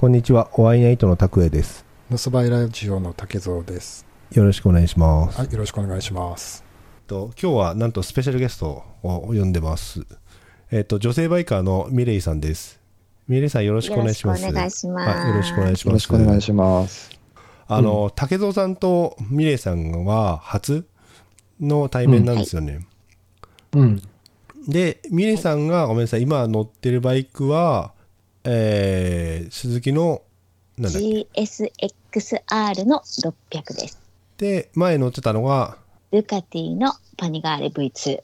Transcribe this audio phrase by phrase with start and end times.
[0.00, 1.84] こんにちは、お会いナイトの拓也です。
[2.10, 4.06] のそばいラジオの竹蔵です。
[4.32, 5.38] よろしくお願いします。
[5.38, 6.64] はい、よろしくお願いします。
[7.06, 10.06] と今日はなんとスペシャルゲストを呼んでます。
[10.70, 12.80] えっ、と女性バイカーのミレイさんです。
[13.28, 14.42] ミレイさんよろしくお願いします。
[14.42, 15.86] よろしくお願いしますはい、よろしくお願いします。
[15.86, 17.10] よろしくお願いします。
[17.68, 20.86] あの、竹蔵さんとミレイさんは初
[21.60, 22.86] の対面なんですよね。
[23.74, 24.02] うん。
[24.66, 27.92] で、ミレイさんがごめんなさい、今乗ってるバイクは、
[28.44, 30.22] えー、鈴木の
[30.78, 33.02] なんだっけ？GSXR の
[33.52, 34.00] 600です。
[34.38, 35.76] で、前乗ってたのが、
[36.10, 38.18] ルカティのパニガーレ V2。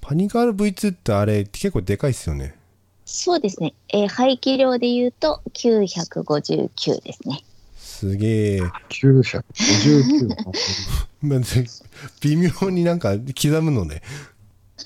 [0.00, 2.54] パニカール V2 ってあれ結構でかいっすよね。
[3.06, 3.74] そうですね。
[3.88, 7.42] えー排気量で言うと959ですね。
[7.74, 8.60] すげえ。
[8.60, 10.36] 959の。
[12.20, 14.02] 微妙になんか刻むのね。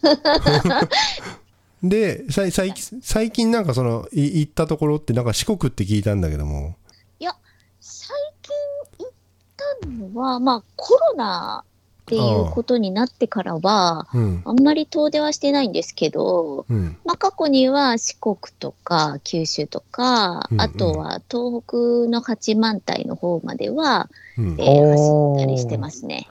[1.83, 6.77] で、さい最近最近なんかその、い行ったところってなんか四国って聞いたんだけども。
[7.21, 7.35] いや、
[7.81, 9.13] 最近行っ
[9.57, 11.65] たのは、まあコロナ
[12.03, 14.43] っていうことになってからは、うん。
[14.45, 16.97] あんまり遠出はしてないんですけど、うん。
[17.05, 21.77] まあ過去には四国とか九州とか、うんうんあとは東北
[22.11, 24.65] の八幡平の方までは、うんえ。
[24.65, 26.29] ー走ったりしてますね。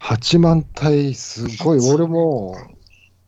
[0.00, 1.90] 8万体、すごい。
[1.90, 2.56] 俺も、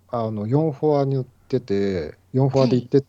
[0.08, 1.26] あの、4フォアに売
[1.58, 3.04] ってて、4フォアで行って、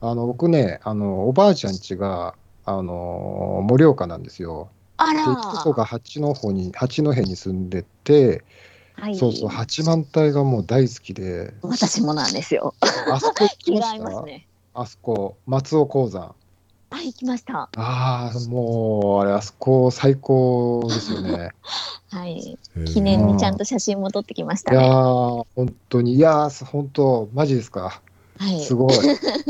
[0.00, 4.68] あの、僕ね、あの、おばあちゃん家が、あの、盛岡なんですよ。
[4.98, 8.44] で、あら父祖が八戸に、八戸に住んでて、
[8.94, 12.74] はい、そうそう、8万体がもう大好きで、私もなんですよ。
[13.10, 14.22] あそこ行き気ました？
[14.22, 14.46] ね。
[14.74, 16.34] あそこ、松尾鉱山。
[16.90, 17.68] あ、行きました。
[17.76, 21.50] ああ、もう、あれ、あそこ最高ですよね。
[22.10, 22.58] はい。
[22.86, 25.46] 記念にちゃんと写真も撮ってきましたいや本
[25.90, 28.00] 当に、いやー、本当、マジですか。
[28.38, 28.60] はい。
[28.60, 28.94] すごい。
[28.94, 29.04] さっ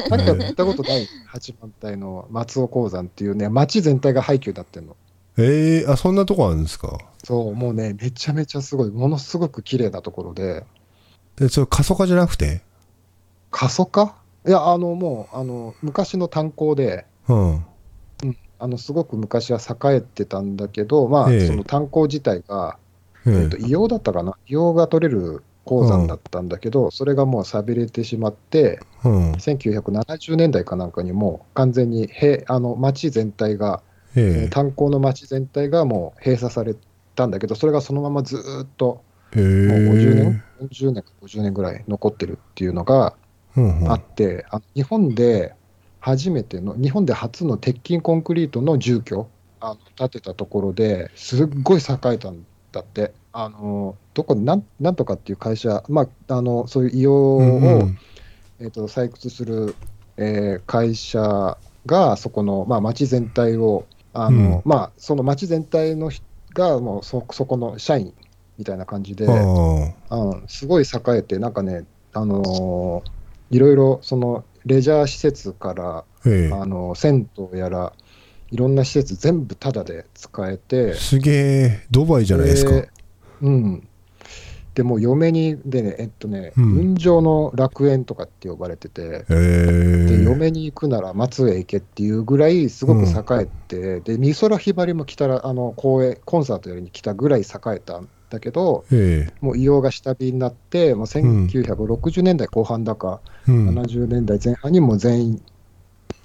[0.09, 4.97] きは行ったことない八幡平の松尾鉱山っていうね、町全体が廃墟になってるの。
[5.37, 6.99] えー、あ、そんなとこあるんですか？
[7.23, 10.65] そう、もうね、めちゃめちゃすごい、ものすごく綺麗なところで、
[11.41, 12.63] え、それ過疎化じゃなくて？
[13.53, 14.17] 過疎化？
[14.47, 17.65] いや、あの、もう、あの、昔の炭鉱で、うん。
[18.59, 21.47] あの、すごく昔は栄えてたんだけど、まあ、ええ。
[21.47, 22.77] その炭鉱自体が、
[23.27, 23.47] ええ。
[23.47, 24.33] っと、硫黄だったかな？
[24.49, 29.41] 硫黄が取れる鉱山だったんだけど、それがもう寂れてしまって、うん。
[29.41, 33.83] 1970年代かなんかにもう完全にへあの町全体が、
[34.17, 34.47] ええ。
[34.47, 36.75] ー炭鉱の町全体がもう閉鎖され
[37.15, 39.91] たんだけど、それがそのままずーっともうえ。
[39.91, 43.15] 50年、40年か50年ぐらい残ってるっていうのが
[43.57, 43.93] うんうん。
[43.93, 44.01] あ
[44.75, 45.55] 日本で
[46.01, 49.29] 初めての、日本で初の鉄筋コンクリートの住居
[49.61, 53.13] あの建てたところですっごい栄えたんだって。
[53.31, 57.99] あのどこなんなんとかっていう会社、まあ、あのそういう硫黄を、うんうん。
[58.59, 59.77] えー、と採掘する、
[60.17, 68.13] えー会社がそこの、まあ、町全体をあの、まあ、その町全体の人がもうそそこの社員
[68.59, 73.11] みたいな感じで、あうん、すごい栄えてなんかね、あのー
[73.51, 76.05] いろいろそのレジャー施設から、あ。
[76.27, 77.93] えあの銭湯やら
[78.51, 80.57] いろんな施設全部タダで使ええ。
[80.59, 81.87] てすげえ。
[81.91, 82.73] ドバイじゃないですか。
[82.73, 82.91] で
[83.43, 83.89] うん。
[84.75, 89.25] でもう嫁に、でね、えっとね、うん雲上の楽園とかって呼ばれてて。
[89.29, 97.45] で嫁に行くなら松江行けっていうぐらいすごく栄えて、で美空ひばりも来たらあの公演コンサートやりに来たぐらい栄
[97.77, 99.35] えたんだけどええ。
[99.41, 103.69] もう硫黄が下火になってもう1960年代後半だか、うん。
[103.71, 105.43] 70年代前半にもう全員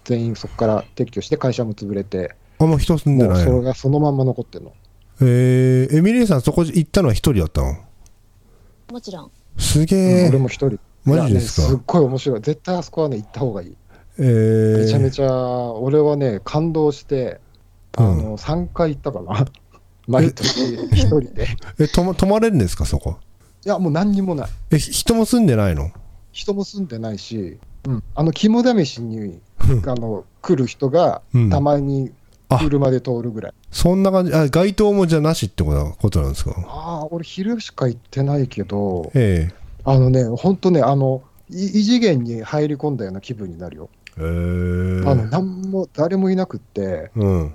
[0.04, 3.46] 全員そこから撤去して会社も潰れてあんま人住んでもうない。
[3.46, 4.74] のそれがそのまんま残ってるの。
[5.22, 7.78] えー、エミリーさんそこ行ったのは一人だったの？
[8.92, 9.32] もちろん。
[9.58, 10.80] すげえ、俺も一人。
[11.06, 11.68] マジですか？
[11.68, 12.42] ねすっごい面白い。
[12.42, 13.78] 絶対あそこはね行った方がいい。
[14.20, 15.28] えー、めちゃめちゃ、
[15.74, 17.40] 俺はね、感動して、
[17.98, 18.18] あうん。
[18.20, 19.46] の、3回行ったかな。
[20.08, 21.48] 毎年一人で。
[21.80, 23.18] え泊ま 泊まれるんですかそこ？
[23.66, 24.50] いや、もう何にもない。
[24.72, 25.92] えひ人も住んでないの？
[26.32, 29.40] 人も住んでないし、うん、あの、肝試しに、
[29.86, 32.12] あの、来る人がうん、たまに
[32.50, 32.58] あ。
[32.60, 33.54] 車で通るぐらい。
[33.72, 34.34] そんな感じ？
[34.34, 36.52] あ街灯もじゃなしってことことなんですか？
[36.68, 39.50] ああ、俺昼しか行ってないけど、え
[39.86, 43.90] あのね、本当ね、あの、い異次元に入り込んだような気分になるよ。
[44.18, 47.54] ええー、あの、なんも、誰もいなくって、うん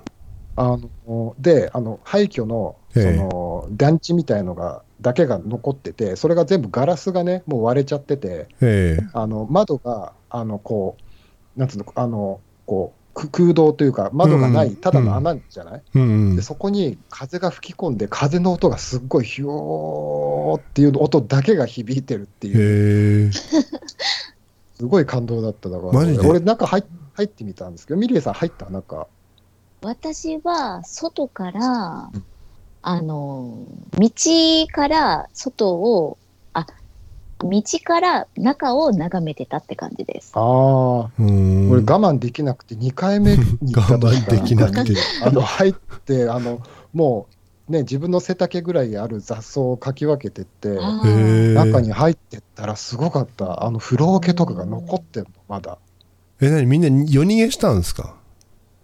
[0.61, 0.77] あ
[1.07, 3.13] のであの廃墟のそえ。
[3.13, 9.07] えの団地みたいのがだけが残ってて、それが全部ガラスがね、もう割れちゃってて、ええ。
[9.13, 10.97] あの窓があのこ
[11.55, 14.75] う、なんつうの、あのこうく空洞というか、窓がない、うん。
[14.75, 26.83] ただの穴じゃない、でそこに風が吹き込んで、風の音がすっごいひょーっていう音だけが響いてるっていう、すごい感動だっただから、俺、中入
[27.13, 28.69] 入ってみたんですけど、ミリエさん入った？
[28.69, 29.07] 中
[29.81, 32.23] 私は外からうん、
[32.81, 33.57] あの、
[33.97, 34.09] 道
[34.71, 36.17] から外を、
[36.53, 36.65] あ、
[37.39, 40.31] 道から中を眺めてたって感じです。
[40.35, 41.71] ああ、うーん。
[41.71, 44.95] 俺我慢できなくて2回目に行った時 我慢できなくて。
[45.23, 45.73] あの入っ
[46.05, 46.59] て、あの
[46.93, 47.27] も
[47.69, 50.69] うね、自分の背丈ぐらいある雑草をかき分けてって、
[51.53, 55.77] 中に入ってったらすごかった、あの風呂桶とかが残ってんの、まだ。
[56.41, 58.18] え、なにみんな夜逃げしたんですか？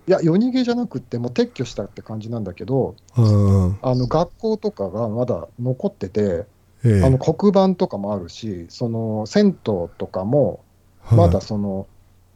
[0.08, 3.78] いや、夜逃げじゃなくって、もう撤去したって感じなんだけど、うん。
[3.82, 6.46] あの学校とかがまだ残ってて、
[6.84, 7.04] ええ。
[7.04, 9.54] あの黒板とかもあるし、その銭湯
[9.98, 10.64] とかも、
[11.02, 11.18] はい。
[11.18, 11.88] まだその、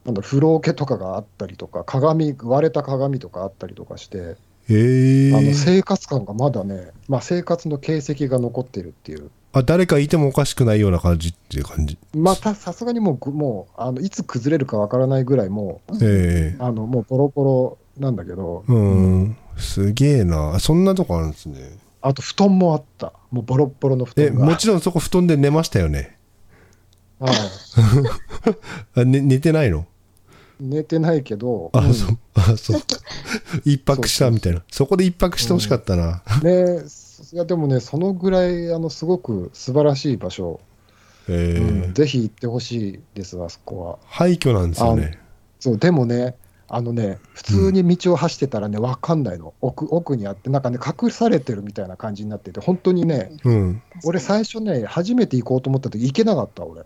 [0.06, 4.36] なんだ風呂桶とかがあったりとか、鏡、割れた鏡とかあったりとかして、
[4.70, 5.36] ええ。
[5.36, 11.98] あの生活感がまだね、まあ、生活の形跡が残ってるっていう、あ、誰かいてもおかしくないような感じっていう感じ。
[12.16, 19.38] またさすがにもうぐ、もうあのいつ崩れるかわからないぐらい、もええう、あのもうボロボロなんだけど、うん。
[19.58, 20.60] すげえな。
[20.60, 21.78] そんなとこあるんですね。
[22.02, 24.46] あと布団もあった、もうボロッボロの布え、団が。
[24.46, 26.18] もちろんそこ布団で寝ましたよね。
[27.20, 27.36] はい
[29.02, 29.86] あ、ね、寝てないの？
[30.62, 32.18] 寝てないけど、あ、うんそう。
[32.36, 32.82] あ、そう。
[33.66, 34.62] 一泊したみたいな。
[34.72, 36.22] そこで一泊してほしかったな。
[36.44, 36.82] ね、
[37.34, 40.60] いやでもね、そのぐらいあのすごく素晴らしい場所、
[41.28, 44.00] ええうんぜひ行ってほしいです、あそこは。
[44.06, 45.20] 廃墟なんですよね。
[45.60, 46.36] そうでもね、
[46.72, 53.82] あのね、普通に道を走ってたらね、わかんないの、奥奥にあって、なんかね、隠されてるみたいな感じになってて、本当にね、うん。
[54.06, 56.82] 俺、最初ね、初めて行こうと思った時行けなかった、俺。
[56.82, 56.86] あ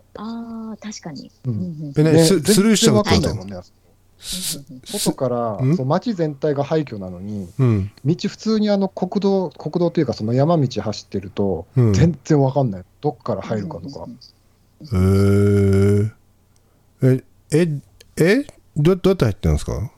[0.74, 1.30] あ、確かに。
[1.46, 3.70] うんうんうんえ、ね、ねススルーしちゃうってこと全然わかんないもんね、
[4.18, 7.90] 外から街全体が廃墟なのに、うん。
[8.04, 11.92] 道、普通にあの国道、国道というか、その山道走ってると、うん。
[11.92, 14.06] 全然わかんない、どっから入るかとか。
[14.80, 16.12] えー、
[17.02, 17.68] え、え、
[18.16, 18.46] え？
[18.76, 19.90] どどうやって入ってるんですか？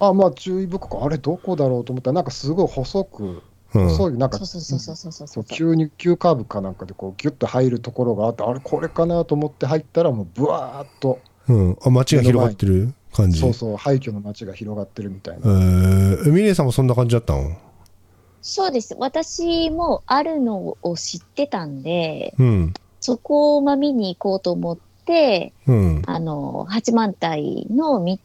[0.00, 3.42] あまあ注意深く、あれ、どこだろうと思ったら、なんかすごい細く、
[3.74, 3.88] うん。
[3.88, 11.78] 細い、なんかそうそうそうそうそうそうそう急に急カーブかなんかでこうギュッと入るところがあって、あれ、これかなと思って入ったら、もうぶわーっと、うん。
[11.84, 12.94] あ、街が広がってる？
[13.14, 13.40] 感じ。
[13.40, 15.54] そうそう、廃墟の街が広がってるみたいえな。
[15.54, 17.56] ー、ミレイさんもそんな感じだったの？
[18.42, 18.94] そうです。
[18.98, 22.74] 私もあるのを知ってたんで、うん。
[23.00, 26.02] そこをまあ見に行こうと思って、うん。
[26.04, 27.36] あの、八幡平
[27.74, 28.18] の道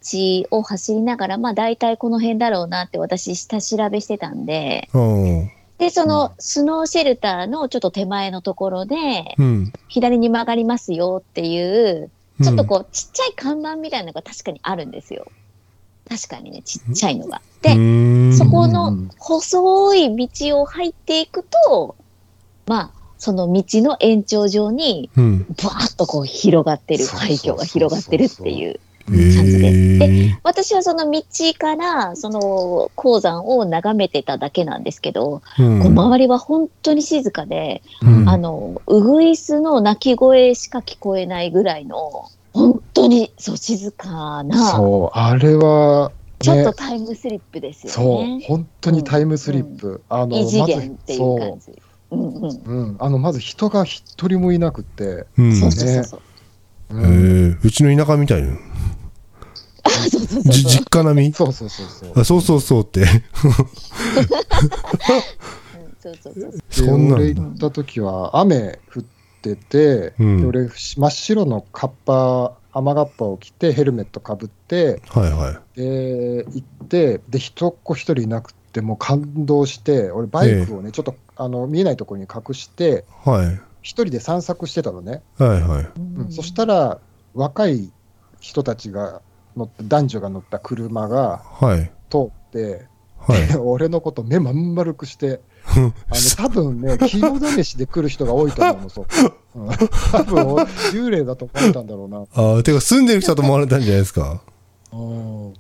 [0.52, 5.52] を走りながら、まあ大体この辺だろうなって私下調べしてたんで、うん。
[5.78, 8.96] で、そのスノーシェルターのちょっと手前のところで、
[9.38, 9.72] うん。
[9.88, 15.28] 左に曲がりますよっていう、うんちょっとこう、ちっちゃい看板みたいなのが確かにあるんですよ。
[16.08, 17.42] 確かにね、ちっちゃいのが。
[17.62, 21.96] で、でそこのうん細い道を入っていくと、
[22.66, 25.40] まあ、その道の延長上に、うん。
[25.50, 28.80] バーッとこう広がってる、廃墟が広がってるっていう。
[29.12, 31.24] えー、私はその道
[31.58, 48.46] から、その鉱山を眺めてただけなんですけど、うんこう周りは本当に静かで、うんあの、ウグイスの鳴き声しか聞こえないぐらいの、本当にそう静かな、そう、あれは、ちょっとね、タイムスリップですよそう、ね。
[48.48, 50.02] 本当にタイムスリップ。
[50.08, 51.82] あの異次まず元っていう感じ。
[52.12, 52.52] うんうん。
[52.52, 56.22] そう、うん、あのまず人が一人もいなくって、うんそうそうそうそう。
[56.92, 58.58] うんえー、うちの田舎みたいな。
[59.84, 60.54] あそうそうそう。
[60.54, 61.34] 実家並み？
[61.34, 62.12] そうそうそうそう。
[62.20, 63.02] あ、そうそうそうって。
[63.02, 63.08] うん
[66.00, 66.34] そうそう
[66.70, 66.98] そう。
[66.98, 69.04] んなんだ俺行った時は雨降っ
[69.42, 75.80] てて、うんで俺真っ白のカッパ雨がっぱを着てヘルメットかぶってはいはい。
[75.80, 83.62] で行ってで人っ子一人いなくてもう感動して俺バイクをね、ちょっとあの見えないところに隠してはい。
[83.82, 85.88] 一人で散策してたのね、はいはい。
[85.98, 87.00] うんそしたら
[87.34, 87.92] 若い
[88.40, 89.22] 人たちが
[89.56, 91.92] 乗って男女が乗った車がはい。
[92.10, 92.86] 通って、
[93.20, 93.56] はい。
[93.58, 95.92] 俺のこと目まん丸くして あの
[96.38, 99.06] 多分ね、肝試しで来る人が多いと思うの、そう。
[99.56, 99.68] うん、
[100.12, 100.46] 多分
[100.94, 102.20] 幽霊だと思ったんだろうな。
[102.34, 104.42] ああ、てか住んでる人だと思われたんじゃないですか？
[104.92, 105.54] も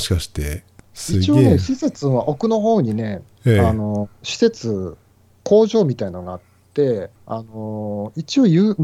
[0.00, 0.64] しかして。
[0.94, 1.58] 一応ね、。
[1.58, 4.96] 施設は奥の方にね、ええあの施設、
[5.42, 6.40] 工場みたいなのがあっ
[6.74, 8.74] て、あの一応友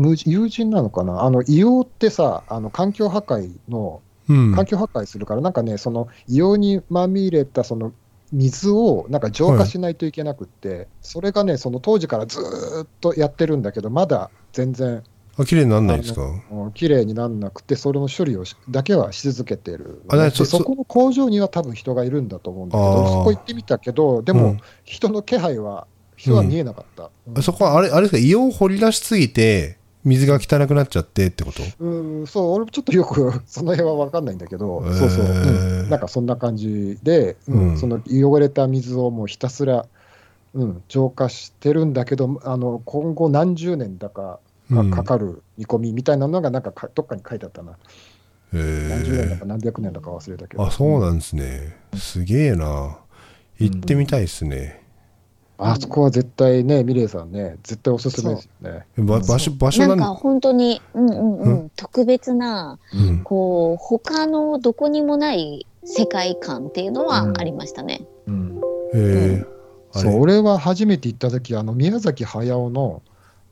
[0.48, 4.09] 人なのかな、あの硫黄ってさ、あの環境破壊の、うん。
[4.54, 7.92] 環境破壊するから、なんかね、その硫黄にまみれたその
[8.32, 15.02] 水をなんか浄化しないといけなくって、それがね、その当時からずーっとやってるんだけど、まだ全然
[15.36, 16.22] あ、綺麗になんないですか？
[16.50, 20.02] うん綺麗になんなくて、それの処理をしだけはし続けてる。
[20.08, 23.06] あなそそでそこの工場には多分人がいるんだと思うんだけあど、ー。
[23.06, 24.58] そこ行ってみたけど、でもうん。
[24.84, 27.10] 人の気配は、人は見えなかった。
[27.26, 27.38] うん。
[27.38, 31.62] あそこはあれ、あれですか、硫黄を掘り出しすぎて、水が汚くなっちゃってってこと？
[31.78, 37.78] うん、そう、俺もちょっとよくその辺は分かんないんだけど、そうそう、うん、なんかそんな感じで、うんうん。
[37.78, 39.86] その汚れた水をもうひたすら、
[40.54, 44.40] うん、浄化してるんだけど、あの今後何十年だか
[44.70, 47.72] がかかる見込みみたいなのが、なんかかどっかに書いてあったな、
[48.52, 48.56] へ
[48.88, 50.66] 何十年だえか何百年だか忘れたけど。
[50.66, 51.76] あそうなんですね。
[51.94, 52.98] すげえな。
[53.58, 54.79] 行ってみたいですね、
[55.62, 58.86] あそこは絶対ね、ミレイさんね、絶対おすすめですよね。
[58.96, 61.70] ば場所場所ななんんか本当に、うんうんう、うん。
[61.76, 63.22] 特別な、うん。
[63.24, 67.40] こう、他のどこにもない世界観っていうのはうん。
[67.40, 68.00] ありましたね。
[68.26, 68.60] うん。
[68.94, 69.44] へえ
[69.92, 73.02] そう俺は初めて行った時あの宮崎駿の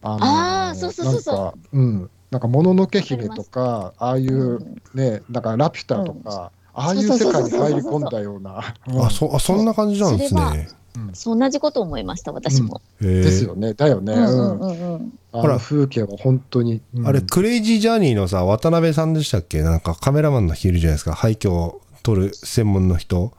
[0.02, 1.34] あのあーそうそうそうそう。
[1.34, 2.10] なんかうん。
[2.30, 4.82] なんかもののけ姫とかああいううん。
[4.94, 10.68] ねなんかラピュタとか、ああいう世界に入り込んだような、うんあそあそんな感じなんですね
[11.14, 12.80] そう同じこと思いました、私も。
[13.00, 13.74] ですよね。
[13.74, 14.92] だよね、うんううんんうん。
[14.94, 15.12] うん。
[15.32, 15.54] あほら。
[15.54, 17.06] の風景は本当に、うん。
[17.06, 19.62] あれ、クレイジージャーニーのさ、渡辺さんでしたっけ？
[19.62, 21.14] なんかカメラマンの人いるじゃないですか。
[21.14, 23.32] 廃墟を撮る専門の人。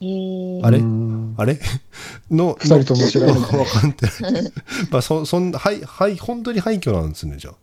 [0.00, 0.78] あれ？
[0.78, 1.34] うん。
[1.38, 1.58] あれ？
[2.30, 3.36] の、二人とも知らない。
[3.36, 3.94] わかん
[4.32, 4.52] ない。
[4.90, 7.54] まあ、そ、そんな、はい、はい、本当に廃墟なんですね、じゃあ。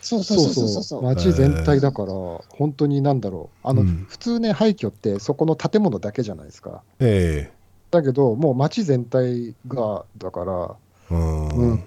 [0.00, 0.68] そうそそううそうそう。
[0.68, 0.82] そう。
[0.84, 2.12] そう街全体だから
[2.48, 3.68] 本当になんだろう。
[3.68, 4.06] あの、うん。
[4.08, 6.82] 普通ね廃墟ってそこの建物だけじゃないですか。
[7.00, 7.50] え
[7.90, 10.76] だけどもう街全体がだから
[11.10, 11.48] えうん。
[11.48, 11.84] うん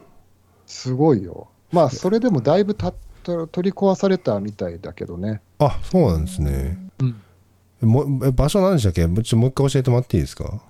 [0.72, 1.48] すごいよ。
[1.72, 5.42] まあ、それでもだいぶたと取り壊されたみたいだけどね。
[5.58, 6.78] あ、そうなんですね。
[7.00, 7.90] うん。
[7.90, 9.08] もえ場所何でしたっけ？
[9.24, 10.62] ちょもう一回教えてもらっていいですか？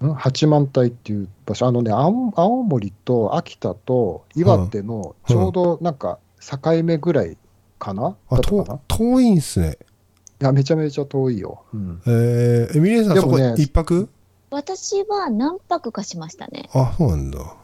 [0.00, 7.36] 八幡平っていう場所、あのね、青青森と秋田と岩手のちょうどなんか境目ぐらい
[7.78, 9.78] かな、あ、だったか遠いんすね。
[10.40, 11.62] いや、めちゃめちゃ遠いよ。
[11.72, 12.02] うん。
[12.06, 14.08] えー、えミレイさん、そこ一泊？
[14.52, 16.68] 私は何泊かしましたね。
[16.74, 17.56] あ、そうなんだ。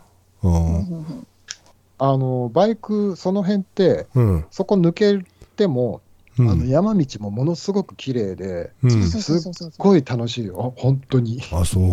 [2.01, 4.47] あの、バイク、その辺って、うん。
[4.51, 5.25] そこ抜け
[5.57, 6.01] ても、
[6.39, 11.43] うんあの山道もものすごく綺麗で、うんすっごい楽しいよ、本当に。
[11.53, 11.85] あ、そう。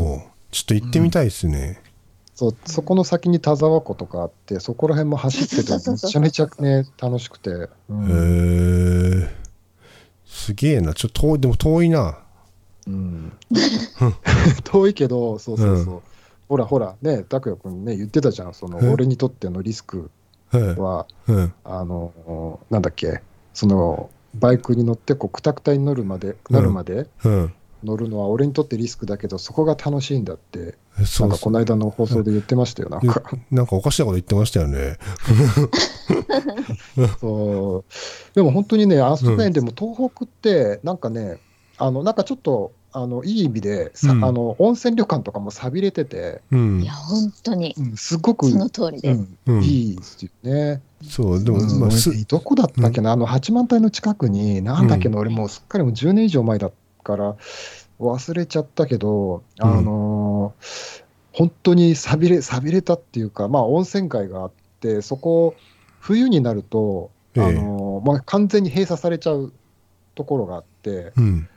[0.51, 1.81] ちょっと行ってみたいですね。
[2.35, 9.35] そうそこの先に田沢湖とかあって、そこら辺も走ってて、めちゃめちゃね、楽しくて、うへんえ
[10.25, 10.93] すげえな。
[10.93, 12.19] ちょっと遠い、でも遠いな。
[12.87, 13.33] うん。
[14.63, 16.01] 遠いけど、そうそうそう、う
[16.47, 18.87] ほらほら、ね、拓也君ね、言ってたじゃん、そのえ？
[18.91, 20.11] 俺にとってのリスク
[20.51, 21.07] は。
[21.63, 23.21] あのなんだっけ、
[23.53, 27.53] そのバイクに乗ってこう、くたくたに乗るまで、なるまでうん。
[27.83, 30.75] 乗るのは俺にとってリスクだけど、そこが楽しいんだって、
[31.19, 33.23] なんかこの間の放送で言ってましたよ、なんか。
[33.51, 34.97] なんかおかしなこと言ってましたよね。
[37.19, 38.35] そう。
[38.35, 41.39] でも本当にね、あそこね、でも東北って、なんかね、
[41.77, 44.23] あのなんかちょっとあのいい意味で、さうん。
[44.23, 46.81] あの温泉旅館とかも寂れてて、うん。
[46.81, 46.93] いや、。
[46.93, 49.19] 本当に、うん、すごく、その通りうです。
[49.19, 49.63] んうん。
[49.63, 50.81] いいですよね。
[51.03, 56.71] そう、でも、うんまあ、す、どこだったっけな、あの八幡平の近くに、なんだっけな、俺もうすっかりもう10年以上前だ
[57.03, 57.35] から
[57.99, 61.03] 忘れちゃったけど、あのー
[61.37, 65.53] 本当に寂れ寂れたっていうか、まあ、温泉街があって、そこ、
[65.99, 67.51] 冬になると、あええ。
[67.51, 69.51] のーまあ、完全に閉鎖されちゃう
[70.15, 71.49] ところがあって、うん。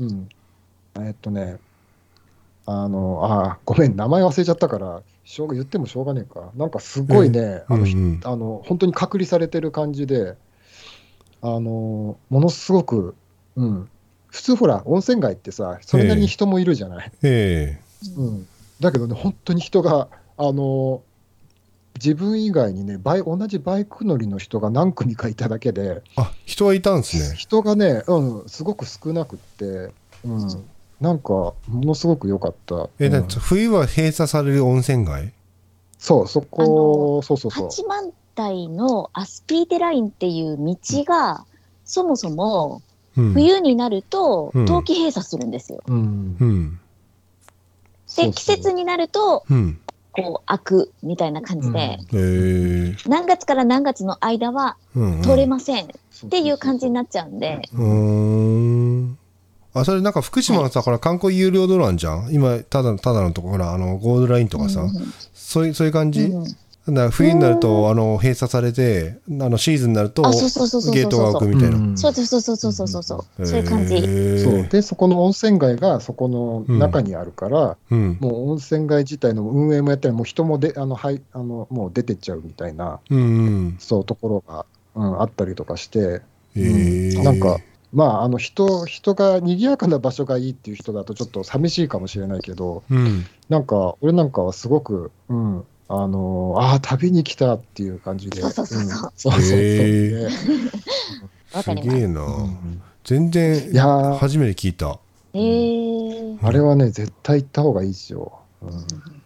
[0.00, 0.28] うん、
[0.98, 1.58] えっとね、
[2.66, 8.20] あのあごめん、名前忘れちゃったから、しょうが言ってもしょうがねえか、なんかすごいね、あのひうんうん。
[8.24, 10.36] あの本当に隔離されてる感じで、
[11.42, 13.14] あのものすごく、
[13.56, 13.88] うん、
[14.28, 17.12] 普通ほら、温泉街ってさ、それなりに人もいるじゃない。
[17.22, 17.80] え。
[18.16, 18.46] うん、
[18.80, 21.02] だけどね、本当に人が、あの
[21.96, 27.36] 自分以外にねバイ、同じバイク乗りの人が何組かいただけで、あ、人はいたんですね。
[27.36, 29.92] 人がね、うん、すごく少なくって、
[30.24, 30.64] うん、
[31.00, 32.88] なんか、ものすごく良かった。
[32.98, 35.32] え、うん冬は閉鎖される温泉街？
[35.98, 37.64] そう、そこ、そうそうそう。
[37.66, 41.44] 八幡平のアスピーテラインっていう道が、
[41.84, 42.82] そもそも
[43.16, 43.32] うん。
[43.32, 45.82] 冬になるとうん冬季閉鎖するんですよ。
[45.86, 46.80] うんうん。
[48.16, 49.79] で、季節になると、うん。
[50.12, 53.08] こう、開くみたいな感じで、えー。
[53.08, 55.22] 何月から何月の間はうん。
[55.22, 55.84] 通れません。
[55.84, 55.88] っ
[56.26, 59.18] っていう感じになっちゃうんで、うーん。
[59.72, 62.32] あ、それなんか福島のさ、ほら観光有料道路あんじゃん。
[62.32, 64.90] 今、ただ、ただのとこ、ほら、あの、ゴールドラインとかさ、うん
[65.32, 66.44] そういう、そういう感じ、うん
[66.88, 71.96] だから冬になると、あの、閉鎖されて、あの、シーズンになると、あそうそうそうそうそうゲートが開くみたいな。
[71.96, 73.94] そうそうそうそうそうそうそう、そういう感へじ。
[73.96, 78.16] ーそうで、そこの温泉街がそこの中にあるから、うん。
[78.20, 83.22] もう温泉街自体の運営もやったり、もう人もであの、はい、あのもう出てっちゃうみたいな、うんう
[83.68, 83.76] ん。
[83.78, 86.22] そうところが、うん、あったりとかして、
[86.56, 87.58] へーなんか、
[87.92, 93.26] まあ、あの人人が賑やかな場所がいいっていう人だとちょっと寂しいかもしれないけど、うん。
[93.48, 98.40] なんか、俺なんかはすごく、うん、あのああ、旅に来たっていう感じで。
[98.42, 98.84] そうそうそうそう。
[98.84, 98.88] ん。
[98.88, 99.40] そうそうそう。
[99.58, 100.28] へー。
[100.28, 100.70] ね
[101.52, 101.90] わかります。
[101.90, 102.82] すげえな、うん。
[103.04, 104.18] 全然いやー。
[104.18, 105.00] 初めて聞いた。
[105.34, 108.38] えー、あれはね、絶対行った方がいいですよ。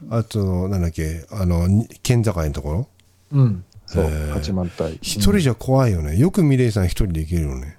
[0.09, 1.26] あとなんだっけ？
[1.30, 2.88] あのに県境のところ？
[3.33, 3.40] うん。
[3.40, 4.88] うん、そう八幡平。
[5.02, 6.16] 一人じゃ怖いよね。
[6.16, 7.76] よくミレイさん一人で行けるよね。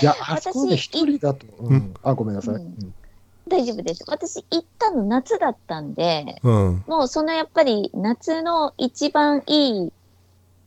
[0.00, 2.54] いや、あそこで私一人だと、ううんん、あ、ごめんなさい。
[2.54, 2.62] うん。
[2.62, 2.94] うん
[3.50, 4.04] 大丈夫です。
[4.06, 6.84] 私行ったの夏だったんで、うん。
[6.86, 9.92] もうそのやっぱり夏の一番いい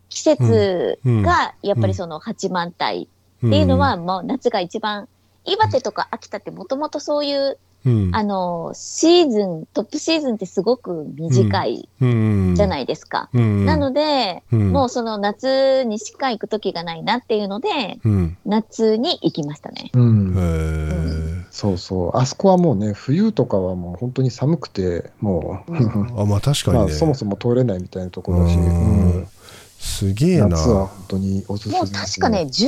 [0.10, 3.06] 季節がやっぱりその八幡平っ
[3.40, 5.08] ていうのはもう夏が一番、
[5.46, 8.12] 岩手とか秋田ってもともとそういう、うん。
[8.14, 12.56] あの、シーズン、トップシーズンってすごく短いうん。
[12.56, 13.30] じゃないですか。
[13.34, 13.66] うん。
[13.66, 14.72] なので、うん。
[14.72, 18.38] もうその夏にしか行く時がないなっていうので、うん。
[18.46, 19.92] 夏に行きましたね。
[19.94, 21.23] うん
[21.54, 22.18] そうそう。
[22.18, 26.20] あそこはもうね、冬とかはもう本当に寒くて、もう、うん。
[26.20, 29.20] あまあ確かにまあねそもそも通れないみたいなところだし、ううん。
[29.20, 29.28] ん
[29.78, 30.48] すげえな。
[30.48, 32.66] 夏は本当におすすめもう確かね、10月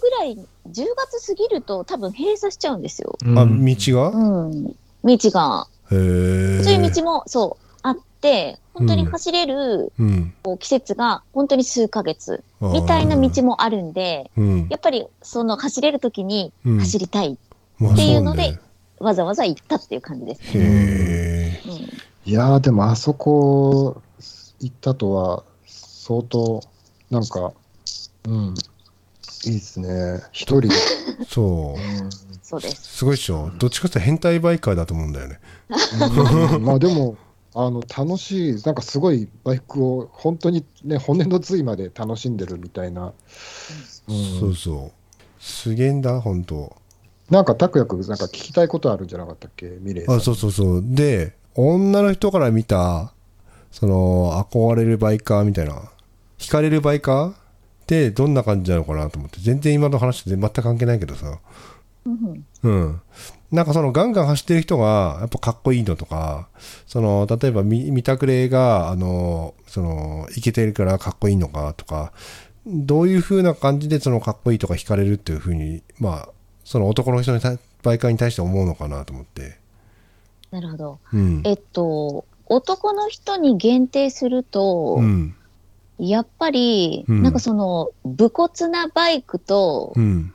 [0.00, 3.18] ぐらい、10月過ぎると多分閉鎖しちゃうんですよ。
[3.24, 4.08] うん、あ道が？
[4.10, 4.64] うん。
[4.64, 5.66] 道が。
[5.90, 6.62] へえ。
[6.62, 10.34] そういう道も、そう、あって、本当に走れる、うん。
[10.42, 14.66] こう季節が本当に数ヶ月みたいな道もあるんで、うん。
[14.70, 16.78] やっぱりその走れる時にうん。
[16.78, 17.38] 走りたい、まあ
[17.82, 18.58] っていうので
[18.98, 20.64] わざわざ行ったっていう感じですね。
[20.64, 24.00] へえうんいやー、でもあそこ
[24.58, 26.62] 行ったとは、相当、
[27.10, 27.52] なんか、
[28.26, 28.54] うん、
[29.44, 30.22] いいですね。
[30.32, 30.68] 一人で。
[31.28, 32.10] そううん
[32.42, 32.96] そうです。
[32.96, 35.38] すごいっしょどっちかっていうと変態バイカーだと思うんだよね
[36.54, 37.16] うんまあでも、
[37.54, 43.12] あの楽しい、なんかすごいバイクを本当にね、骨の髄まで楽しんでるみたいな。
[44.08, 44.92] うんそうそう
[45.38, 46.74] すげえんだ本当
[47.30, 50.16] なんか拓也君、なんか聞きたいことあるんじゃなかったっけ、ミレイさん。
[50.16, 50.82] あそうそうそう。
[50.84, 53.12] で女の人から見た
[53.70, 55.90] その憧れるバイカーみたいな
[56.38, 57.30] 惹かれるバイカー？
[57.32, 57.34] っ
[57.86, 59.38] てどんな感じなのかなと思って。
[59.40, 61.38] 全然今の話と全く関係ないけどさ。
[62.06, 63.00] うんうん。
[63.50, 66.48] なんかそのガンガン走ってる人がやっぱかっこいいのとか
[66.86, 72.12] その例えば見見たくれがあのそのイケてるからかっこいいのかとか
[72.66, 76.28] どういう風な感じでそのかっこいいとか惹かれるっていう風にまあ
[76.64, 79.58] その男の人に対バイカーに対して思うのかなと思って。
[80.50, 80.98] なるほど。
[81.12, 81.42] うん。
[81.44, 85.34] えっと、男の人に限定すると、うん。
[85.98, 87.22] やっぱり、うん。
[87.22, 90.32] なんかその、武骨なバイクとうん。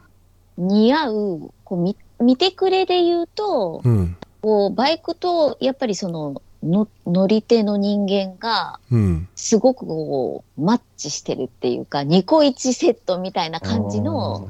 [0.57, 4.17] 似合う、こう見見てくれで言うと、うん。
[4.41, 9.27] こうバイクとやっぱりそのの乗り手の人間がうん。
[9.35, 14.49] すごくこうマッチしてるっていうかニコイチセットみたいな感じの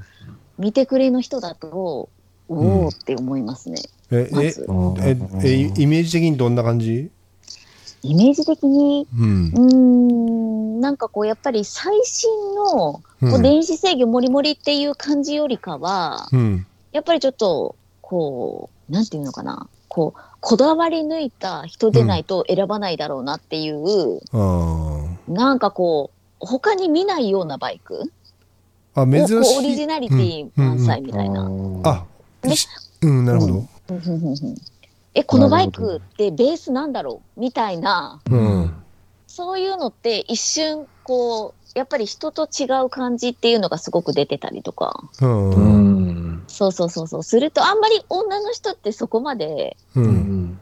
[0.60, 2.10] 見てくれの人だとお
[2.50, 2.86] うん。
[2.86, 4.68] おって思いますね、ええまず。
[5.04, 7.10] ええイメージ的にどんな感じ？
[8.04, 9.08] イメージ的に？
[9.18, 9.48] うん。
[9.48, 9.62] うー
[10.78, 16.66] んなんかこうやっぱり最新のこううん電子制御もりもりっていう感じよりかは、うん。
[16.92, 19.68] やっぱりちょっとこうなんていうのかな。
[19.88, 28.10] こうこだわり抜いた人でないと選ばないだろうなっていう、あなんかこう、他に見ないようなバイクー
[29.02, 31.50] あ珍こうオリしいジナリティ満載みたいな。
[31.84, 32.06] あ
[32.44, 32.68] ねし
[33.02, 34.56] うんなるほどうんうんうんうん
[35.16, 38.74] え、このバイクってベースなんだろうみたいな、うん
[39.28, 45.04] そういうのって一瞬、こう、やっぱり人と違う感じっていうのがすごく出てたりとか。
[45.22, 46.44] うんううんん。
[46.48, 47.24] そうそうそうそう。
[47.24, 50.60] すると、あんまり女の人ってそこまで、ううんん。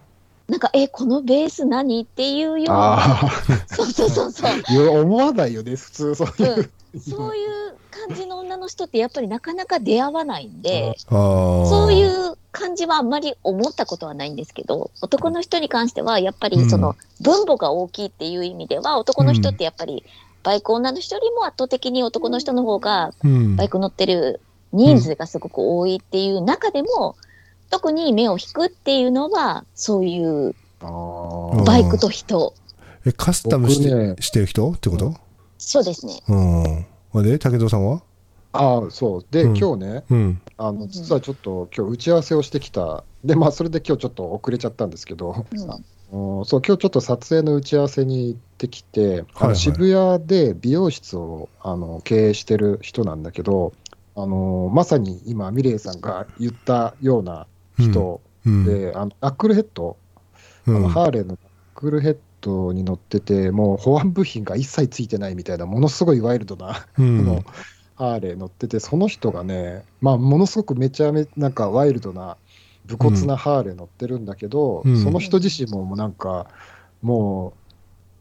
[0.47, 3.00] なんか、え、このベース何っていうような。
[3.00, 3.32] あ
[3.67, 4.89] そうそうそうそう。
[5.02, 6.71] 思わないよね、普通そういう。
[7.00, 7.76] そういう
[8.07, 20.03] 感じの女の人ってやっぱりなかなか出会わないんで、そういう感じはあんまり思ったことはないんですけど、男の人に関してはやっぱりその分母が大きいっていう意味では、男の人ってやっぱり
[20.43, 23.55] バイク女の人よりも圧倒的に男の人の方がうん。
[23.55, 24.39] バイク乗ってる
[24.71, 27.15] 人数がすごく多いっていう中でも、
[27.69, 30.55] 特に目を引くっていうのは、そういう
[31.65, 32.53] バイクと人。
[33.05, 34.15] えカスタムして,、僕ね。
[34.19, 35.13] してる人ってこと？
[35.57, 36.21] そうですね。
[36.29, 36.86] うん
[37.19, 38.01] あで武藤さんは？
[38.53, 39.25] あー、そう。
[39.30, 39.58] で、うん。
[39.58, 40.41] 今日ね、うん。
[40.58, 43.03] あの、実はちょっと今日打ち合わせをしてきた。
[43.23, 46.39] で、まあ、それで今日ちょっと遅れちゃったんですけど、うん。
[46.39, 49.49] おそう、今日ちょっと撮影の打ち合わせに行ってきて、あはいはい。
[49.49, 53.73] の渋谷で美容室をあの経営してる人なんだけど、
[54.15, 57.45] あのまさに今、ミレイさんが言ったような
[57.77, 58.63] 人うん。
[58.63, 60.21] で、あのナックルヘッド、あ
[60.71, 60.82] うん。
[60.84, 61.38] のハーレーのナッ
[61.75, 67.43] クルヘッドに乗ってて、もう保安部品が一切ついてないみたいな、ものすごいワイルドな、うんあの
[67.95, 72.38] ハーレー乗ってて、その人がね、まあ、ものすごくめちゃめちゃなんかワイルドな、
[72.86, 76.47] 武骨なハーレー乗ってるんだけど、うんその人自身ももうなんか、
[77.01, 77.53] も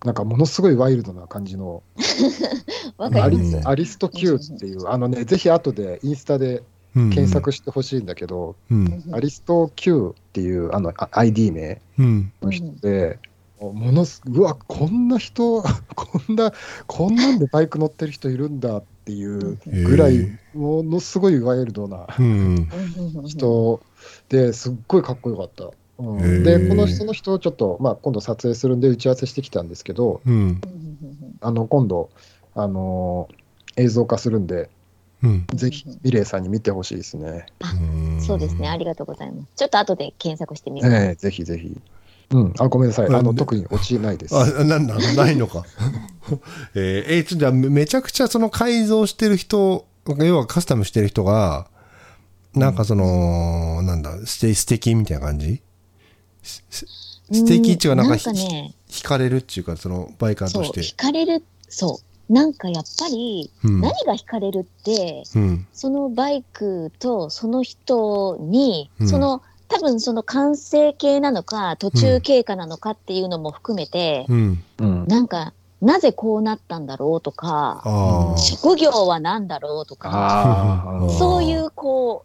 [0.04, 1.82] なんかものすごいワイルドな感じの、
[2.98, 3.38] アリ。
[3.64, 6.62] アリスト Q っていう、あのね、ぜひ後でインスタで
[6.94, 9.04] 検索してほしいんだけど、うん。
[9.12, 12.32] アリスト Q っていうあのあ ID 名うん。
[12.40, 13.18] の人で、
[13.60, 15.62] ものすうわ、こんな人、
[15.94, 16.52] こんな、
[16.86, 22.68] こんなんでバイク乗ってる人いるんだっていうぐらいものすごいワイルドなうん。
[23.26, 23.80] 人
[24.28, 25.70] ですっごいかっこよかった。
[25.98, 30.60] うんで、この人の人をちょっと、まあ、今度撮影するんで打ち合わせしてきたんですけど、うん。
[31.40, 32.10] あの今度、
[32.54, 33.46] あのー
[33.78, 34.70] 映像化するんで、
[35.22, 35.46] うん。
[35.54, 37.46] ぜひミレイさんに見てほしいですね。
[38.20, 38.68] そうですね。
[38.68, 39.48] ありがとうございます。
[39.54, 40.94] ちょっと後で検索してみます。
[40.94, 41.78] ええぜひぜひ。
[42.30, 44.36] うん、あごめんなさい、あのうん特に落ちないです。
[44.36, 45.64] あ、なんだ、ないのか。
[46.74, 49.86] えー、えーちょじゃあめめちゃくちゃその改造してる人、
[50.18, 51.68] 要はカスタムしてる人が、
[52.54, 55.62] なんかその、なんだ、素敵素敵みたいな感じ？
[56.42, 56.86] すす
[57.32, 60.80] 素敵っていうかなんかなんかね、惹かれるっていうか、そのバイカーとして。
[60.80, 62.32] 惹かれる、そう。
[62.32, 63.80] なんかやっぱり、うん。
[63.80, 65.66] 何が惹かれるって、うん。
[65.72, 74.64] そのバイクとその人に、うんその、多分その完成形なのか、途中経過なのかっていうのも含めて、うん。
[74.79, 77.83] うん、なんか、なぜこうなったんだろうとか。
[78.38, 80.85] 職業は何だろうとか、
[81.18, 82.24] そういうこ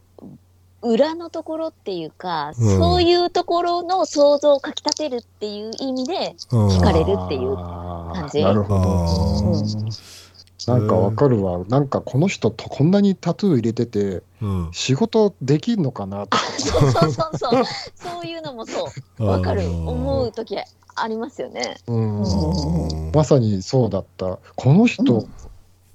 [0.82, 2.78] う、裏のところっていうか、うん。
[2.80, 6.68] そういうところの想像をかき立てるっていう意味で、うん。
[6.70, 8.86] 惹かれるっていう感感じなるほあど。
[8.86, 10.21] ー
[10.68, 11.64] なんかわかるわ。
[11.70, 14.70] なんかこの人とこんなにタトゥー入れてて、うん。
[14.72, 16.40] 仕事できんのかなとか。
[16.60, 17.64] そうそうそうそう、
[17.96, 20.58] そういうのもそう、わかる、思う時
[20.96, 21.78] ありますよね。
[21.88, 24.40] うんうんまさにそうだった。
[24.56, 25.30] この人、うん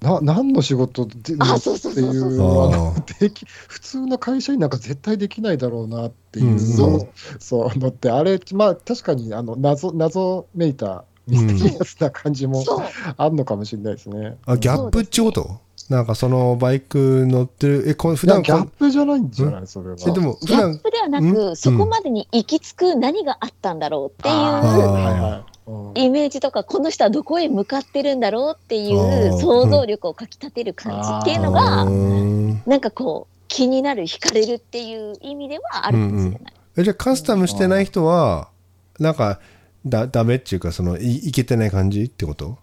[0.01, 12.85] な何の仕事であっていそうのでき普通の会社員なんか絶対できないだろうなっていう、うんそうそうだってあれまあ確かにあの謎謎めいたミステリアスな感じもそう、
[13.17, 14.37] あんのかもしれないですね。
[14.45, 15.59] あ、ギャップってこと？
[15.89, 19.67] なんかそのバイク乗ってる、え、こ普段こギャップじゃないんじゃない？
[19.67, 19.95] それは。
[20.05, 24.35] え、でも普ギャッ段、プではなうく、そこまでに行き着く何があったんだろうっていう
[25.95, 32.61] イメージとか、この人はどこへ向かってるんだろうっていう想像力をかき立てる感じっていうのが、うん。
[32.65, 36.53] なんかこう、気になる、惹かれるっていう意味ではあるかもしれない。
[36.75, 38.49] えじゃあカスタムしてない人は、
[38.99, 39.39] なんか、
[39.89, 42.57] だ、ダメっていうか、その、いいけてない感じってこと？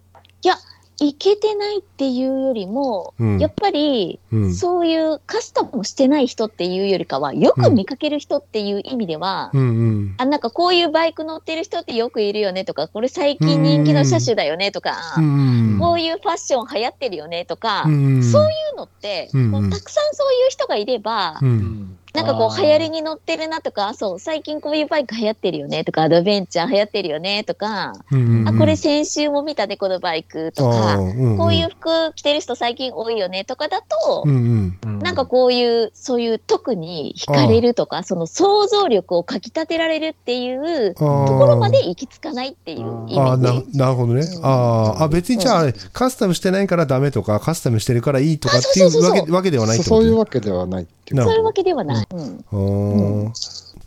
[1.01, 4.55] いけてないっていうよりも、うんやっぱり、うん。
[4.55, 10.15] そういうカスタムしてない人っていうよりかは、よく見かける人っていう意味では、うんうん。
[10.19, 21.45] あ、なんかこういうバイク乗ってる人ってよくいるよねとか、これ最近人気の車種だよねとか、うんこういうファッション流行ってるよねとか、うんそういうのって、うんこうたくさんそういう人がいれば、う。
[21.45, 34.99] うんんなんかこう流行りに乗ってるなとか、そう、最近こういうバイク流行ってるよねとか、アドベンチャー流行ってるよねとか、うんあ、これ先週も見たね、このバイクとか、こういう服着てる人最近多いよねとかだと、うんうん。
[35.01, 43.79] なんかこういう、そういう特に惹かれるとか、その想像力をかき立てられるっていうとところまで行き着かないっていう意ああな味で。
[43.79, 44.23] なるほどね。
[44.41, 49.19] あーあ、別にじゃあカスタムしてないからダメとか、カスタムしてるからいいとかっていうそうそうそうう。
[49.19, 52.07] わけわけではないってことそういうわけではないそういうわけではない。